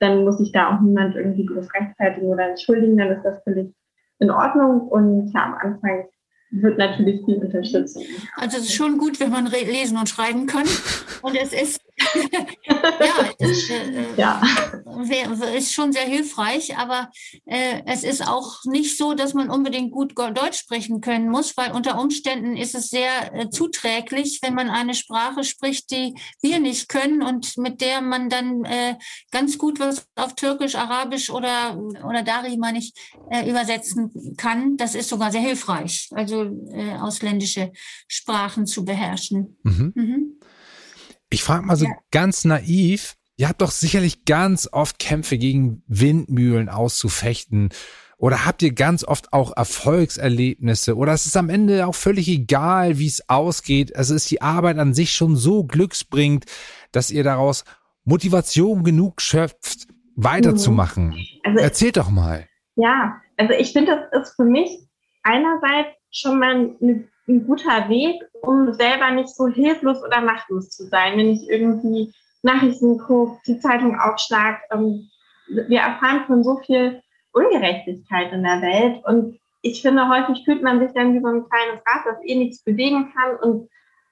dann 0.00 0.24
muss 0.24 0.38
sich 0.38 0.52
da 0.52 0.74
auch 0.74 0.80
niemand 0.80 1.14
irgendwie 1.14 1.46
groß 1.46 1.68
rechtfertigen 1.74 2.26
oder 2.26 2.48
entschuldigen. 2.48 2.96
Dann 2.96 3.12
ist 3.12 3.22
das 3.22 3.42
völlig 3.44 3.72
in 4.18 4.30
Ordnung. 4.30 4.88
Und 4.88 5.32
ja, 5.32 5.44
am 5.44 5.54
Anfang 5.54 6.06
wird 6.50 6.78
natürlich 6.78 7.24
viel 7.24 7.36
unterstützt. 7.36 7.98
Also 8.36 8.58
es 8.58 8.64
ist 8.64 8.74
schon 8.74 8.98
gut, 8.98 9.18
wenn 9.20 9.30
man 9.30 9.46
lesen 9.46 9.98
und 9.98 10.08
schreiben 10.08 10.46
kann. 10.46 10.66
Und 11.22 11.34
es 11.34 11.52
ist 11.52 11.80
ja, 12.14 13.30
das, 13.38 13.70
äh, 13.70 14.04
ja. 14.16 14.42
ist 15.56 15.72
schon 15.72 15.92
sehr 15.92 16.04
hilfreich, 16.04 16.76
aber 16.76 17.10
äh, 17.46 17.80
es 17.86 18.04
ist 18.04 18.26
auch 18.26 18.64
nicht 18.64 18.98
so, 18.98 19.14
dass 19.14 19.32
man 19.32 19.48
unbedingt 19.48 19.92
gut 19.92 20.12
Deutsch 20.16 20.58
sprechen 20.58 21.00
können 21.00 21.30
muss, 21.30 21.56
weil 21.56 21.72
unter 21.72 21.98
Umständen 21.98 22.54
ist 22.56 22.74
es 22.74 22.90
sehr 22.90 23.34
äh, 23.34 23.48
zuträglich, 23.48 24.40
wenn 24.42 24.54
man 24.54 24.68
eine 24.68 24.94
Sprache 24.94 25.42
spricht, 25.42 25.90
die 25.90 26.14
wir 26.42 26.60
nicht 26.60 26.90
können 26.90 27.22
und 27.22 27.56
mit 27.56 27.80
der 27.80 28.02
man 28.02 28.28
dann 28.28 28.64
äh, 28.64 28.96
ganz 29.30 29.56
gut 29.56 29.80
was 29.80 30.06
auf 30.16 30.34
Türkisch, 30.34 30.74
Arabisch 30.74 31.30
oder, 31.30 31.78
oder 32.06 32.22
Dari, 32.22 32.58
meine 32.58 32.78
ich, 32.78 32.92
äh, 33.30 33.48
übersetzen 33.48 34.34
kann. 34.36 34.76
Das 34.76 34.94
ist 34.94 35.08
sogar 35.08 35.32
sehr 35.32 35.40
hilfreich, 35.40 36.10
also 36.12 36.35
äh, 36.44 36.96
ausländische 37.00 37.72
Sprachen 38.08 38.66
zu 38.66 38.84
beherrschen. 38.84 39.56
Mhm. 39.62 39.92
Mhm. 39.94 40.40
Ich 41.30 41.42
frage 41.42 41.66
mal 41.66 41.76
so 41.76 41.86
ja. 41.86 41.92
ganz 42.10 42.44
naiv, 42.44 43.16
ihr 43.36 43.48
habt 43.48 43.60
doch 43.60 43.70
sicherlich 43.70 44.24
ganz 44.24 44.68
oft 44.70 44.98
Kämpfe 44.98 45.38
gegen 45.38 45.82
Windmühlen 45.86 46.68
auszufechten. 46.68 47.70
Oder 48.18 48.46
habt 48.46 48.62
ihr 48.62 48.72
ganz 48.72 49.04
oft 49.04 49.32
auch 49.32 49.54
Erfolgserlebnisse? 49.54 50.96
Oder 50.96 51.12
es 51.12 51.26
ist 51.26 51.36
am 51.36 51.50
Ende 51.50 51.86
auch 51.86 51.94
völlig 51.94 52.28
egal, 52.28 52.98
wie 52.98 53.06
es 53.06 53.28
ausgeht. 53.28 53.94
Also 53.94 54.14
ist 54.14 54.30
die 54.30 54.40
Arbeit 54.40 54.78
an 54.78 54.94
sich 54.94 55.12
schon 55.12 55.36
so 55.36 55.64
glücksbringend, 55.64 56.46
dass 56.92 57.10
ihr 57.10 57.24
daraus 57.24 57.64
Motivation 58.04 58.84
genug 58.84 59.20
schöpft, 59.20 59.88
weiterzumachen. 60.14 61.08
Mhm. 61.08 61.26
Also, 61.42 61.58
Erzählt 61.58 61.96
doch 61.98 62.08
mal. 62.08 62.48
Ja, 62.76 63.20
also 63.36 63.52
ich 63.52 63.72
finde, 63.72 64.08
das 64.12 64.22
ist 64.22 64.36
für 64.36 64.44
mich 64.44 64.70
einerseits 65.22 65.90
schon 66.18 66.38
mal 66.38 66.76
eine 66.80 67.08
ein 67.28 67.46
guter 67.46 67.88
Weg, 67.88 68.22
um 68.42 68.72
selber 68.72 69.10
nicht 69.10 69.34
so 69.34 69.48
hilflos 69.48 70.02
oder 70.02 70.20
machtlos 70.20 70.70
zu 70.70 70.86
sein, 70.86 71.18
wenn 71.18 71.30
ich 71.30 71.48
irgendwie 71.48 72.12
Nachrichten 72.42 72.98
gucke, 72.98 73.40
die 73.46 73.58
Zeitung 73.58 73.98
aufschlag. 73.98 74.60
Ähm, 74.70 75.08
wir 75.48 75.80
erfahren 75.80 76.24
von 76.26 76.44
so 76.44 76.58
viel 76.58 77.02
Ungerechtigkeit 77.32 78.32
in 78.32 78.42
der 78.42 78.62
Welt 78.62 79.04
und 79.06 79.38
ich 79.62 79.82
finde, 79.82 80.08
häufig 80.08 80.44
fühlt 80.44 80.62
man 80.62 80.78
sich 80.78 80.92
dann 80.94 81.14
wie 81.14 81.20
so 81.20 81.26
ein 81.26 81.48
kleines 81.48 81.82
Rad, 81.86 82.06
das 82.06 82.18
eh 82.24 82.36
nichts 82.36 82.62
bewegen 82.62 83.12
kann 83.14 83.36
und 83.36 83.68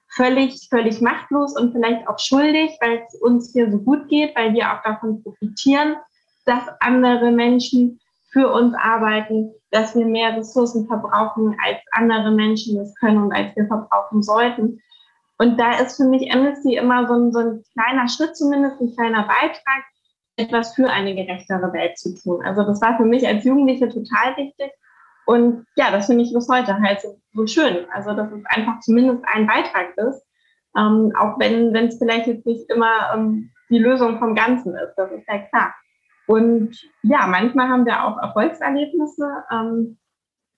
völlig, 0.09 0.67
völlig 0.69 0.99
machtlos 0.99 1.57
und 1.57 1.71
vielleicht 1.71 2.07
auch 2.07 2.19
schuldig, 2.19 2.71
weil 2.81 3.03
es 3.07 3.15
uns 3.21 3.53
hier 3.53 3.71
so 3.71 3.79
gut 3.79 4.09
geht, 4.09 4.35
weil 4.35 4.53
wir 4.53 4.73
auch 4.73 4.83
davon 4.83 5.23
profitieren, 5.23 5.95
dass 6.45 6.63
andere 6.81 7.31
Menschen 7.31 7.99
für 8.31 8.51
uns 8.51 8.75
arbeiten, 8.75 9.53
dass 9.75 9.93
wir 9.93 10.05
mehr 10.05 10.37
Ressourcen 10.37 10.87
verbrauchen, 10.87 11.55
als 11.63 11.77
andere 11.91 12.31
Menschen 12.31 12.79
es 12.79 12.95
können 12.95 13.23
und 13.23 13.33
als 13.33 13.53
wir 13.57 13.67
verbrauchen 13.67 14.23
sollten. 14.23 14.81
Und 15.37 15.59
da 15.59 15.77
ist 15.79 15.97
für 15.97 16.05
mich 16.05 16.31
Amnesty 16.33 16.77
immer 16.77 17.05
so 17.07 17.13
ein, 17.13 17.31
so 17.33 17.39
ein 17.39 17.63
kleiner 17.73 18.07
Schritt, 18.07 18.37
zumindest 18.37 18.79
ein 18.79 18.95
kleiner 18.95 19.23
Beitrag, 19.23 19.83
etwas 20.37 20.75
für 20.75 20.89
eine 20.89 21.13
gerechtere 21.13 21.73
Welt 21.73 21.97
zu 21.97 22.15
tun. 22.15 22.41
Also 22.45 22.63
das 22.63 22.81
war 22.81 22.95
für 22.95 23.03
mich 23.03 23.27
als 23.27 23.43
Jugendliche 23.43 23.89
total 23.89 24.37
wichtig. 24.37 24.71
Und 25.25 25.65
ja, 25.75 25.91
das 25.91 26.05
finde 26.05 26.23
ich 26.23 26.33
bis 26.33 26.47
heute 26.47 26.79
halt 26.79 27.01
so, 27.01 27.19
so 27.33 27.45
schön. 27.45 27.85
Also 27.91 28.13
dass 28.13 28.31
es 28.31 28.45
einfach 28.45 28.79
zumindest 28.79 29.23
ein 29.33 29.45
Beitrag 29.45 29.97
ist, 29.97 30.25
ähm, 30.77 31.11
auch 31.19 31.37
wenn 31.37 31.75
es 31.75 31.97
vielleicht 31.97 32.27
jetzt 32.27 32.45
nicht 32.45 32.69
immer 32.69 33.13
ähm, 33.13 33.51
die 33.69 33.79
Lösung 33.79 34.19
vom 34.19 34.35
Ganzen 34.35 34.73
ist. 34.75 34.95
Das 34.95 35.11
ist 35.11 35.27
ja 35.27 35.39
klar. 35.39 35.73
Und 36.27 36.75
ja, 37.03 37.27
manchmal 37.27 37.69
haben 37.69 37.85
wir 37.85 38.03
auch 38.03 38.17
Erfolgserlebnisse, 38.21 39.27
ähm, 39.51 39.97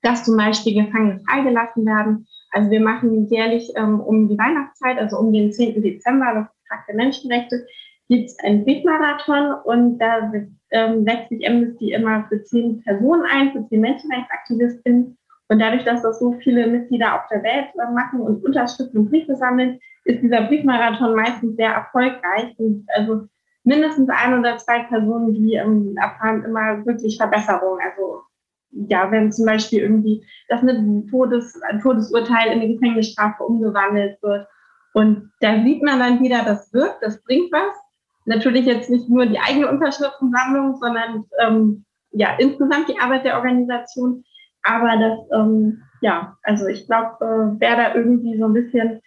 dass 0.02 0.24
zum 0.24 0.38
Beispiel 0.38 0.86
Gefangene 0.86 1.20
freigelassen 1.28 1.86
werden. 1.86 2.28
Also 2.52 2.72
wir 2.72 2.80
machen 2.80 3.28
jährlich 3.28 3.72
ähm, 3.76 4.00
um 4.00 4.30
die 4.30 4.38
Weihnachtszeit, 4.38 4.98
also 4.98 5.18
um 5.18 5.34
den 5.34 5.52
10. 5.52 5.82
Dezember, 5.82 6.34
das 6.34 6.48
Tag 6.70 6.86
der 6.88 6.96
Menschenrechte, 6.96 7.66
gibt 8.10 8.30
es 8.30 8.40
einen 8.40 8.64
Briefmarathon 8.64 9.54
und 9.66 10.00
da 10.00 10.32
ähm, 10.72 11.04
setzt 11.04 11.30
sich 11.30 11.48
Amnesty 11.48 11.92
immer 11.92 12.26
für 12.30 12.42
zehn 12.44 12.82
Personen 12.84 13.24
ein, 13.30 13.52
für 13.52 13.68
zehn 13.68 13.82
Menschenrechtsaktivistinnen. 13.82 15.18
Und 15.50 15.60
dadurch, 15.60 15.84
dass 15.84 16.02
das 16.02 16.20
so 16.20 16.34
viele 16.44 16.68
Mitglieder 16.68 17.16
auf 17.16 17.28
der 17.30 17.44
Welt 17.44 17.68
äh, 17.76 17.94
machen 17.94 18.22
und 18.22 18.44
Unterschriften 18.44 19.00
und 19.00 19.10
Briefe 19.10 19.36
sammeln, 19.36 19.80
ist 20.06 20.22
dieser 20.22 20.44
Briefmarathon 20.44 21.16
meistens 21.16 21.56
sehr 21.56 21.74
erfolgreich. 21.74 22.54
Und 22.58 22.86
also 22.96 23.28
mindestens 23.68 24.10
ein 24.10 24.40
oder 24.40 24.58
zwei 24.58 24.84
Personen, 24.84 25.34
die 25.34 25.56
ähm, 25.56 25.94
erfahren 25.98 26.44
immer 26.46 26.86
wirklich 26.86 27.18
Verbesserungen. 27.18 27.82
Also 27.84 28.22
ja, 28.72 29.12
wenn 29.12 29.32
zum 29.32 29.46
Beispiel 29.46 29.82
irgendwie 29.82 30.26
das 30.48 30.62
mit 30.62 30.78
Todes, 31.10 31.62
ein 31.70 31.82
Todesurteil 31.82 32.54
in 32.54 32.62
eine 32.62 32.74
Gefängnisstrafe 32.74 33.44
umgewandelt 33.44 34.22
wird. 34.24 34.48
Und 34.94 35.32
da 35.42 35.62
sieht 35.64 35.84
man 35.84 36.00
dann 36.00 36.22
wieder, 36.22 36.44
das 36.46 36.74
wirkt, 36.74 37.04
das 37.04 37.22
bringt 37.24 37.52
was. 37.52 37.76
Natürlich 38.26 38.66
jetzt 38.66 38.90
nicht 38.90 39.10
nur 39.10 39.26
die 39.26 39.40
eigene 39.40 39.70
Unterschriftensammlung, 39.70 40.78
sondern 40.78 41.26
ähm, 41.40 41.86
ja 42.12 42.36
insgesamt 42.40 42.88
die 42.88 43.00
Arbeit 43.00 43.26
der 43.26 43.36
Organisation. 43.36 44.24
Aber 44.64 44.98
das, 44.98 45.40
ähm, 45.40 45.82
ja, 46.02 46.38
also 46.44 46.68
ich 46.68 46.88
glaube, 46.88 47.18
äh, 47.22 47.60
wer 47.60 47.76
da 47.76 47.96
irgendwie 47.96 48.38
so 48.38 48.46
ein 48.46 48.54
bisschen 48.54 49.02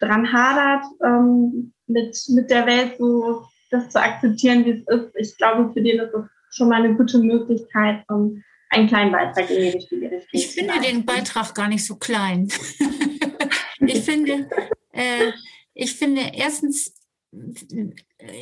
dran 0.00 0.30
hadert, 0.30 0.84
ähm, 1.02 1.72
mit, 1.86 2.16
mit 2.34 2.50
der 2.50 2.66
Welt 2.66 2.96
so 2.98 3.44
das 3.72 3.88
zu 3.88 4.00
akzeptieren, 4.00 4.64
wie 4.64 4.70
es 4.70 4.86
ist, 4.86 5.16
ich 5.16 5.36
glaube, 5.36 5.72
für 5.72 5.82
den 5.82 6.00
ist 6.00 6.14
es 6.14 6.56
schon 6.56 6.68
mal 6.68 6.84
eine 6.84 6.94
gute 6.94 7.18
Möglichkeit, 7.18 8.04
um 8.08 8.42
einen 8.70 8.88
kleinen 8.88 9.12
Beitrag 9.12 9.50
in 9.50 9.56
die 9.56 9.68
richtige 9.70 10.10
Richtung 10.10 10.28
Ich 10.32 10.48
finde 10.48 10.80
den 10.80 11.04
Beitrag 11.04 11.54
gar 11.54 11.68
nicht 11.68 11.84
so 11.84 11.96
klein. 11.96 12.48
ich 13.80 14.00
finde, 14.02 14.48
äh, 14.92 15.32
ich 15.74 15.94
finde 15.94 16.22
erstens, 16.34 16.94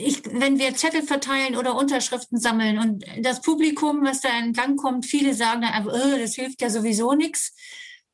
ich, 0.01 0.23
wenn 0.33 0.59
wir 0.59 0.75
Zettel 0.75 1.03
verteilen 1.03 1.57
oder 1.57 1.77
Unterschriften 1.77 2.39
sammeln 2.39 2.79
und 2.79 3.05
das 3.23 3.41
Publikum, 3.41 4.05
was 4.05 4.21
da 4.21 4.29
in 4.39 4.53
Gang 4.53 4.79
kommt, 4.79 5.07
viele 5.07 5.35
sagen 5.35 5.63
dann 5.63 5.73
einfach, 5.73 5.93
oh, 5.93 6.19
das 6.19 6.35
hilft 6.35 6.61
ja 6.61 6.71
sowieso 6.71 7.15
nichts. 7.15 7.55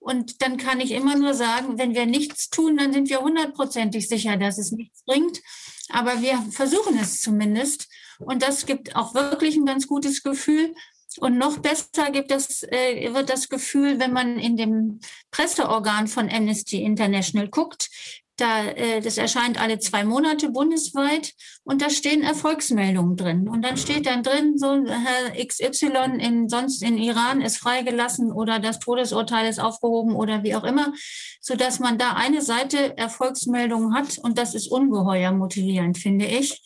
Und 0.06 0.40
dann 0.40 0.56
kann 0.56 0.78
ich 0.78 0.92
immer 0.92 1.16
nur 1.16 1.34
sagen, 1.34 1.78
wenn 1.78 1.96
wir 1.96 2.06
nichts 2.06 2.48
tun, 2.48 2.76
dann 2.76 2.92
sind 2.92 3.10
wir 3.10 3.22
hundertprozentig 3.22 4.08
sicher, 4.08 4.36
dass 4.36 4.56
es 4.56 4.70
nichts 4.70 5.02
bringt. 5.02 5.42
Aber 5.88 6.22
wir 6.22 6.38
versuchen 6.52 6.96
es 6.96 7.20
zumindest. 7.20 7.88
Und 8.20 8.40
das 8.40 8.66
gibt 8.66 8.94
auch 8.94 9.14
wirklich 9.14 9.56
ein 9.56 9.66
ganz 9.66 9.88
gutes 9.88 10.22
Gefühl. 10.22 10.76
Und 11.18 11.38
noch 11.38 11.58
besser 11.58 12.12
gibt 12.12 12.30
das, 12.30 12.62
äh, 12.62 13.12
wird 13.14 13.30
das 13.30 13.48
Gefühl, 13.48 13.98
wenn 13.98 14.12
man 14.12 14.38
in 14.38 14.56
dem 14.56 15.00
Presseorgan 15.32 16.06
von 16.06 16.30
Amnesty 16.30 16.84
International 16.84 17.48
guckt. 17.48 17.90
Da, 18.36 18.66
äh, 18.66 19.00
das 19.00 19.16
erscheint 19.16 19.60
alle 19.60 19.78
zwei 19.78 20.04
Monate 20.04 20.50
bundesweit 20.50 21.32
und 21.64 21.80
da 21.80 21.88
stehen 21.88 22.22
Erfolgsmeldungen 22.22 23.16
drin. 23.16 23.48
Und 23.48 23.62
dann 23.62 23.76
steht 23.76 24.06
dann 24.06 24.22
drin, 24.22 24.58
so 24.58 24.84
Herr 24.86 25.46
XY 25.46 26.18
in 26.18 26.48
sonst 26.48 26.82
in 26.82 26.98
Iran 26.98 27.40
ist 27.40 27.56
freigelassen 27.56 28.30
oder 28.30 28.58
das 28.58 28.78
Todesurteil 28.78 29.48
ist 29.48 29.58
aufgehoben 29.58 30.14
oder 30.14 30.42
wie 30.42 30.54
auch 30.54 30.64
immer, 30.64 30.92
so 31.40 31.56
dass 31.56 31.78
man 31.78 31.96
da 31.96 32.12
eine 32.12 32.42
Seite 32.42 32.96
Erfolgsmeldungen 32.98 33.94
hat 33.94 34.18
und 34.18 34.36
das 34.36 34.54
ist 34.54 34.70
ungeheuer 34.70 35.32
motivierend, 35.32 35.96
finde 35.96 36.26
ich. 36.26 36.62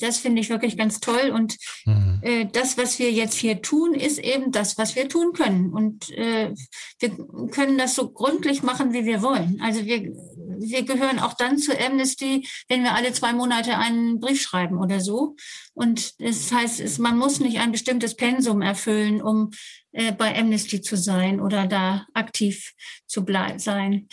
Das 0.00 0.18
finde 0.18 0.40
ich 0.40 0.50
wirklich 0.50 0.76
ganz 0.76 1.00
toll. 1.00 1.30
Und 1.32 1.56
mhm. 1.84 2.18
äh, 2.22 2.46
das, 2.46 2.78
was 2.78 2.98
wir 2.98 3.12
jetzt 3.12 3.36
hier 3.36 3.62
tun, 3.62 3.94
ist 3.94 4.18
eben 4.18 4.52
das, 4.52 4.78
was 4.78 4.96
wir 4.96 5.08
tun 5.08 5.32
können. 5.32 5.72
Und 5.72 6.10
äh, 6.10 6.52
wir 6.98 7.10
können 7.50 7.78
das 7.78 7.94
so 7.94 8.10
gründlich 8.10 8.62
machen, 8.62 8.92
wie 8.92 9.04
wir 9.04 9.22
wollen. 9.22 9.60
Also 9.62 9.84
wir, 9.84 10.12
wir 10.60 10.82
gehören 10.84 11.18
auch 11.18 11.34
dann 11.34 11.58
zu 11.58 11.78
Amnesty, 11.78 12.46
wenn 12.68 12.82
wir 12.82 12.94
alle 12.94 13.12
zwei 13.12 13.32
Monate 13.32 13.76
einen 13.78 14.20
Brief 14.20 14.40
schreiben 14.40 14.78
oder 14.78 15.00
so. 15.00 15.36
Und 15.74 16.20
das 16.20 16.52
heißt, 16.52 16.80
es, 16.80 16.98
man 16.98 17.18
muss 17.18 17.40
nicht 17.40 17.58
ein 17.58 17.72
bestimmtes 17.72 18.16
Pensum 18.16 18.62
erfüllen, 18.62 19.22
um 19.22 19.50
äh, 19.92 20.12
bei 20.12 20.38
Amnesty 20.38 20.80
zu 20.80 20.96
sein 20.96 21.40
oder 21.40 21.66
da 21.66 22.06
aktiv 22.14 22.72
zu 23.06 23.24
sein. 23.56 24.08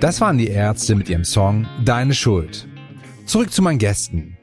Das 0.00 0.22
waren 0.22 0.38
die 0.38 0.48
Ärzte 0.48 0.94
mit 0.94 1.10
ihrem 1.10 1.24
Song 1.24 1.66
Deine 1.84 2.14
Schuld. 2.14 2.66
Zurück 3.26 3.52
zu 3.52 3.60
meinen 3.60 3.78
Gästen. 3.78 4.38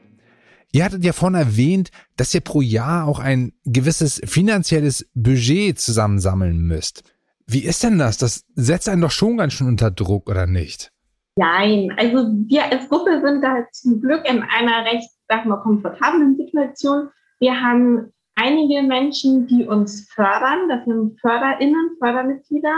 Ihr 0.70 0.84
hattet 0.84 1.02
ja 1.02 1.12
vorhin 1.12 1.34
erwähnt, 1.34 1.90
dass 2.16 2.32
ihr 2.32 2.42
pro 2.42 2.60
Jahr 2.60 3.08
auch 3.08 3.18
ein 3.18 3.52
gewisses 3.64 4.20
finanzielles 4.24 5.10
Budget 5.14 5.80
zusammensammeln 5.80 6.58
müsst. 6.58 7.02
Wie 7.48 7.64
ist 7.64 7.82
denn 7.82 7.98
das? 7.98 8.18
Das 8.18 8.44
setzt 8.54 8.88
einen 8.88 9.02
doch 9.02 9.10
schon 9.10 9.36
ganz 9.36 9.54
schön 9.54 9.66
unter 9.66 9.90
Druck, 9.90 10.30
oder 10.30 10.46
nicht? 10.46 10.92
Nein, 11.34 11.92
also 11.96 12.18
wir 12.46 12.64
als 12.70 12.88
Gruppe 12.88 13.20
sind 13.20 13.42
da 13.42 13.64
zum 13.72 14.00
Glück 14.00 14.28
in 14.30 14.40
einer 14.42 14.84
recht, 14.84 15.10
sag 15.26 15.44
mal, 15.44 15.56
komfortablen 15.56 16.36
Situation. 16.36 17.08
Wir 17.40 17.60
haben 17.60 18.12
einige 18.36 18.86
Menschen, 18.86 19.48
die 19.48 19.64
uns 19.64 20.08
fördern. 20.14 20.68
Das 20.68 20.84
sind 20.84 21.20
FörderInnen, 21.20 21.96
Fördermitglieder 21.98 22.76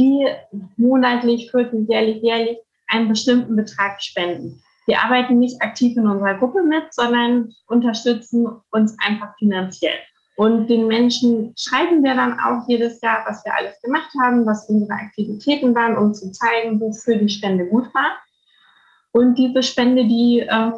die 0.00 0.26
monatlich, 0.76 1.50
vierteljährlich, 1.50 2.22
jährlich 2.22 2.58
einen 2.88 3.08
bestimmten 3.08 3.54
Betrag 3.54 4.02
spenden. 4.02 4.62
Wir 4.86 5.00
arbeiten 5.02 5.38
nicht 5.38 5.62
aktiv 5.62 5.96
in 5.96 6.08
unserer 6.08 6.34
Gruppe 6.34 6.62
mit, 6.62 6.92
sondern 6.92 7.52
unterstützen 7.68 8.48
uns 8.72 8.96
einfach 9.06 9.36
finanziell. 9.38 9.98
Und 10.36 10.68
den 10.68 10.86
Menschen 10.86 11.52
schreiben 11.56 12.02
wir 12.02 12.14
dann 12.14 12.40
auch 12.40 12.66
jedes 12.66 13.00
Jahr, 13.02 13.24
was 13.28 13.44
wir 13.44 13.54
alles 13.54 13.80
gemacht 13.82 14.10
haben, 14.20 14.46
was 14.46 14.68
unsere 14.70 14.94
Aktivitäten 14.94 15.74
waren, 15.74 15.98
um 15.98 16.14
zu 16.14 16.32
zeigen, 16.32 16.80
wofür 16.80 17.16
die 17.16 17.28
Spende 17.28 17.66
gut 17.66 17.92
war. 17.94 18.18
Und 19.12 19.36
diese 19.36 19.62
Spende, 19.62 20.06
die 20.06 20.40
äh, 20.40 20.72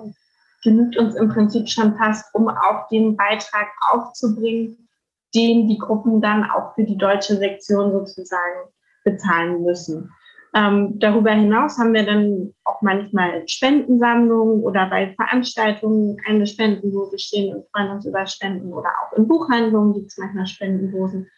genügt 0.65 0.97
uns 0.97 1.15
im 1.15 1.29
Prinzip 1.29 1.69
schon 1.69 1.97
fast, 1.97 2.35
um 2.35 2.49
auch 2.49 2.89
den 2.91 3.17
Beitrag 3.17 3.69
aufzubringen, 3.93 4.89
den 5.35 5.69
die 5.69 5.79
Gruppen 5.79 6.21
dann 6.21 6.51
auch 6.51 6.75
für 6.75 6.85
die 6.85 6.99
deutsche 6.99 7.37
Sektion 7.37 7.93
sozusagen 7.93 8.69
bezahlen 9.05 9.63
müssen. 9.65 10.11
Ähm, 10.55 10.99
darüber 10.99 11.31
hinaus 11.31 11.79
haben 11.79 11.95
wir 11.95 12.05
dann 12.05 12.53
auch 12.65 12.83
manchmal 12.83 13.49
Spendensammlungen 13.49 14.63
oder 14.63 14.87
bei 14.91 15.15
Veranstaltungen 15.15 16.19
eine 16.27 16.47
Spendendose 16.47 17.19
stehen 17.19 17.55
und 17.55 17.65
freuen 17.71 17.91
uns 17.91 18.05
über 18.05 18.27
Spenden 18.27 18.73
oder 18.73 18.91
auch 18.91 19.17
in 19.17 19.27
Buchhandlungen 19.27 19.95
gibt 19.95 20.09
es 20.09 20.19
manchmal 20.19 20.47
Spendendosen. 20.47 21.31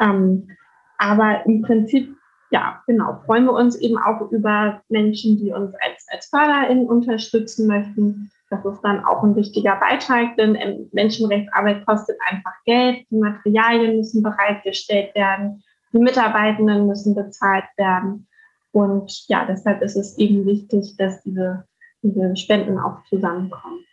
Ähm, 0.00 0.48
aber 0.98 1.46
im 1.46 1.62
Prinzip, 1.62 2.16
ja, 2.50 2.82
genau, 2.88 3.20
freuen 3.26 3.44
wir 3.44 3.52
uns 3.52 3.76
eben 3.76 3.98
auch 3.98 4.32
über 4.32 4.82
Menschen, 4.88 5.36
die 5.36 5.52
uns 5.52 5.72
als, 5.74 6.06
als 6.10 6.26
FörderInnen 6.26 6.88
unterstützen 6.88 7.68
möchten. 7.68 8.32
Das 8.50 8.64
ist 8.64 8.80
dann 8.82 9.04
auch 9.04 9.22
ein 9.22 9.36
wichtiger 9.36 9.76
Beitrag, 9.76 10.36
denn 10.36 10.88
Menschenrechtsarbeit 10.92 11.86
kostet 11.86 12.16
einfach 12.28 12.54
Geld. 12.64 13.06
Die 13.10 13.16
Materialien 13.16 13.96
müssen 13.96 14.22
bereitgestellt 14.22 15.14
werden. 15.14 15.62
Die 15.92 15.98
Mitarbeitenden 15.98 16.86
müssen 16.86 17.14
bezahlt 17.14 17.64
werden. 17.76 18.28
Und 18.72 19.24
ja, 19.28 19.46
deshalb 19.46 19.82
ist 19.82 19.96
es 19.96 20.18
eben 20.18 20.44
wichtig, 20.46 20.96
dass 20.98 21.22
diese, 21.22 21.66
diese 22.02 22.36
Spenden 22.36 22.78
auch 22.78 23.02
zusammenkommen. 23.08 23.86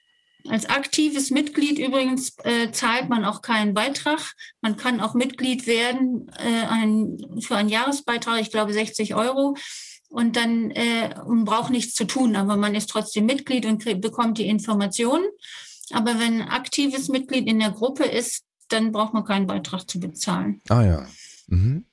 Als 0.50 0.70
aktives 0.70 1.32
Mitglied 1.32 1.80
übrigens 1.80 2.36
äh, 2.44 2.70
zahlt 2.72 3.08
man 3.08 3.24
auch 3.24 3.42
keinen 3.42 3.74
Beitrag. 3.74 4.34
Man 4.62 4.76
kann 4.76 5.00
auch 5.00 5.14
Mitglied 5.14 5.68
werden 5.68 6.30
äh, 6.38 6.68
ein, 6.68 7.18
für 7.40 7.56
einen 7.56 7.70
Jahresbeitrag, 7.70 8.42
ich 8.42 8.52
glaube 8.52 8.74
60 8.74 9.16
Euro. 9.16 9.56
Und 10.10 10.36
dann 10.36 10.72
äh, 10.72 11.16
man 11.26 11.46
braucht 11.46 11.72
nichts 11.72 11.96
zu 11.96 12.04
tun, 12.06 12.36
aber 12.36 12.58
man 12.58 12.76
ist 12.76 12.90
trotzdem 12.90 13.26
Mitglied 13.26 13.66
und 13.66 13.82
krieg, 13.82 14.02
bekommt 14.02 14.38
die 14.38 14.48
Informationen. 14.48 15.26
Aber 15.92 16.20
wenn 16.20 16.42
ein 16.42 16.50
aktives 16.50 17.08
Mitglied 17.08 17.48
in 17.48 17.60
der 17.60 17.72
Gruppe 17.72 18.04
ist, 18.04 18.44
dann 18.70 18.92
braucht 18.92 19.14
man 19.14 19.24
keinen 19.24 19.48
Beitrag 19.48 19.90
zu 19.90 20.00
bezahlen. 20.00 20.62
Ah 20.70 20.84
ja. 20.84 21.08
Mhm. 21.48 21.86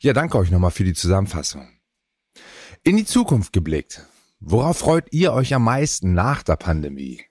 Ja, 0.00 0.12
danke 0.12 0.38
euch 0.38 0.50
nochmal 0.50 0.70
für 0.70 0.84
die 0.84 0.94
Zusammenfassung. 0.94 1.68
In 2.82 2.96
die 2.96 3.04
Zukunft 3.04 3.52
geblickt. 3.52 4.04
Worauf 4.40 4.78
freut 4.78 5.06
ihr 5.12 5.32
euch 5.32 5.54
am 5.54 5.64
meisten 5.64 6.14
nach 6.14 6.42
der 6.42 6.56
Pandemie? 6.56 7.22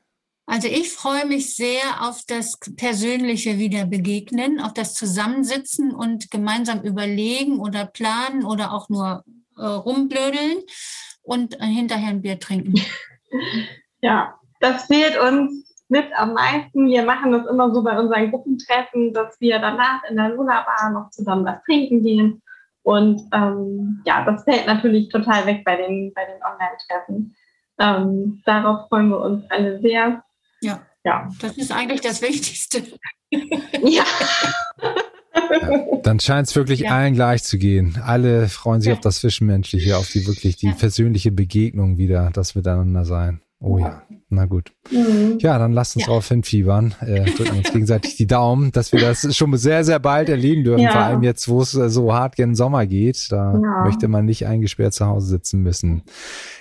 Also 0.46 0.68
ich 0.68 0.92
freue 0.92 1.26
mich 1.26 1.56
sehr 1.56 2.02
auf 2.02 2.22
das 2.28 2.58
persönliche 2.76 3.58
Wiederbegegnen, 3.58 4.60
auf 4.60 4.74
das 4.74 4.94
Zusammensitzen 4.94 5.94
und 5.94 6.32
gemeinsam 6.32 6.82
überlegen 6.82 7.60
oder 7.60 7.86
planen 7.86 8.46
oder 8.46 8.74
auch 8.74 8.90
nur 8.90 9.24
äh, 9.58 9.66
rumblödeln 9.66 10.60
und 11.22 11.60
äh, 11.60 11.66
hinterher 11.66 12.10
ein 12.10 12.22
Bier 12.22 12.40
trinken. 12.40 12.76
Ja, 14.04 14.34
das 14.60 14.86
fehlt 14.86 15.16
uns 15.16 15.71
mit 15.92 16.06
am 16.16 16.34
meisten. 16.34 16.88
Wir 16.88 17.04
machen 17.04 17.32
das 17.32 17.46
immer 17.46 17.74
so 17.74 17.84
bei 17.84 18.00
unseren 18.00 18.32
Gruppentreffen, 18.32 19.14
dass 19.14 19.40
wir 19.40 19.60
danach 19.60 20.02
in 20.10 20.16
der 20.16 20.30
Luna 20.30 20.66
Bar 20.66 20.92
noch 20.92 21.10
zusammen 21.12 21.46
was 21.46 21.62
trinken 21.66 22.02
gehen 22.02 22.42
und 22.84 23.22
ähm, 23.34 24.02
ja, 24.06 24.26
das 24.26 24.44
fällt 24.44 24.66
natürlich 24.66 25.10
total 25.10 25.46
weg 25.46 25.64
bei 25.64 25.76
den, 25.76 26.14
bei 26.14 26.26
den 26.26 26.42
Online-Treffen. 26.44 27.36
Ähm, 27.80 28.42
darauf 28.46 28.88
freuen 28.90 29.10
wir 29.10 29.20
uns 29.20 29.44
alle 29.50 29.80
sehr. 29.82 30.24
Ja. 30.62 30.82
ja, 31.04 31.30
das 31.40 31.58
ist 31.58 31.72
eigentlich 31.72 32.02
das 32.02 32.22
Wichtigste. 32.22 32.84
ja. 33.32 34.04
Ja, 35.62 36.00
dann 36.04 36.20
scheint 36.20 36.48
es 36.48 36.56
wirklich 36.56 36.82
ja. 36.82 36.92
allen 36.92 37.14
gleich 37.14 37.44
zu 37.44 37.58
gehen. 37.58 38.02
Alle 38.04 38.48
freuen 38.48 38.82
sich 38.82 38.90
ja. 38.90 38.96
auf 38.96 39.02
das 39.02 39.20
Zwischenmenschliche, 39.20 39.98
auf 39.98 40.10
die 40.10 40.26
wirklich 40.28 40.58
die 40.58 40.72
persönliche 40.72 41.32
Begegnung 41.32 41.98
wieder, 41.98 42.30
das 42.34 42.56
Miteinander 42.56 43.06
sein. 43.06 43.42
Oh 43.60 43.78
ja, 43.78 44.04
na 44.32 44.46
gut. 44.46 44.72
Mhm. 44.90 45.38
Ja, 45.40 45.58
dann 45.60 45.74
lasst 45.74 45.96
uns 45.96 46.04
ja. 46.04 46.08
darauf 46.08 46.28
hinfiebern. 46.28 46.96
Äh, 47.02 47.26
drücken 47.32 47.58
uns 47.58 47.72
gegenseitig 47.72 48.16
die 48.16 48.28
Daumen, 48.28 48.72
dass 48.72 48.92
wir 48.92 49.00
das 49.00 49.36
schon 49.36 49.56
sehr, 49.58 49.84
sehr 49.84 50.00
bald 50.00 50.30
erleben 50.30 50.64
dürfen. 50.64 50.84
Ja. 50.84 50.92
Vor 50.92 51.02
allem 51.02 51.24
jetzt, 51.24 51.48
wo 51.48 51.62
es 51.62 51.76
äh, 51.76 51.90
so 51.90 52.14
hart 52.14 52.36
gen 52.36 52.56
Sommer 52.56 52.86
geht. 52.86 53.32
Da 53.32 53.54
ja. 53.54 53.84
möchte 53.84 54.08
man 54.08 54.26
nicht 54.26 54.48
eingesperrt 54.48 54.94
zu 54.94 55.06
Hause 55.06 55.28
sitzen 55.28 55.62
müssen. 55.62 56.04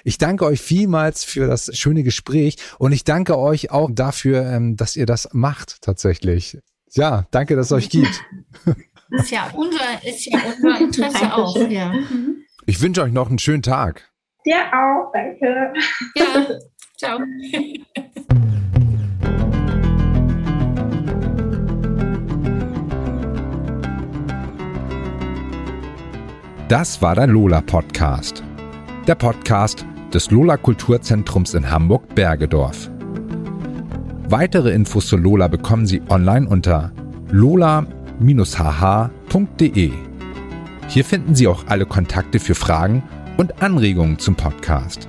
Ich 0.04 0.18
danke 0.18 0.44
euch 0.44 0.60
vielmals 0.60 1.24
für 1.24 1.46
das 1.46 1.76
schöne 1.76 2.02
Gespräch 2.02 2.56
und 2.78 2.92
ich 2.92 3.04
danke 3.04 3.38
euch 3.38 3.70
auch 3.70 3.90
dafür, 3.92 4.44
ähm, 4.46 4.76
dass 4.76 4.96
ihr 4.96 5.06
das 5.06 5.28
macht 5.32 5.82
tatsächlich. 5.82 6.58
Ja, 6.92 7.26
danke, 7.30 7.56
dass 7.56 7.66
es 7.66 7.72
euch 7.72 7.88
gibt. 7.88 8.22
Ist 9.10 9.30
ja 9.32 9.50
unser, 9.54 10.04
ist 10.04 10.26
ja 10.26 10.38
unser 10.38 10.80
Interesse 10.80 11.34
auch. 11.34 11.56
Ja. 11.68 11.92
Ich 12.66 12.80
wünsche 12.80 13.02
euch 13.02 13.12
noch 13.12 13.28
einen 13.28 13.40
schönen 13.40 13.62
Tag. 13.62 14.08
Dir 14.46 14.60
auch, 14.72 15.10
danke. 15.12 15.72
Ja. 16.14 16.46
Ciao. 17.00 17.18
Das 26.68 27.00
war 27.00 27.14
der 27.14 27.26
Lola 27.26 27.62
Podcast. 27.62 28.44
Der 29.06 29.14
Podcast 29.14 29.86
des 30.12 30.30
Lola 30.30 30.58
Kulturzentrums 30.58 31.54
in 31.54 31.70
Hamburg 31.70 32.14
Bergedorf. 32.14 32.90
Weitere 34.28 34.72
Infos 34.72 35.06
zu 35.06 35.16
Lola 35.16 35.48
bekommen 35.48 35.86
Sie 35.86 36.02
online 36.10 36.46
unter 36.46 36.92
lola-hh.de. 37.30 37.90
Hier 40.88 41.04
finden 41.06 41.34
Sie 41.34 41.48
auch 41.48 41.66
alle 41.66 41.86
Kontakte 41.86 42.38
für 42.38 42.54
Fragen 42.54 43.02
und 43.38 43.62
Anregungen 43.62 44.18
zum 44.18 44.34
Podcast. 44.34 45.08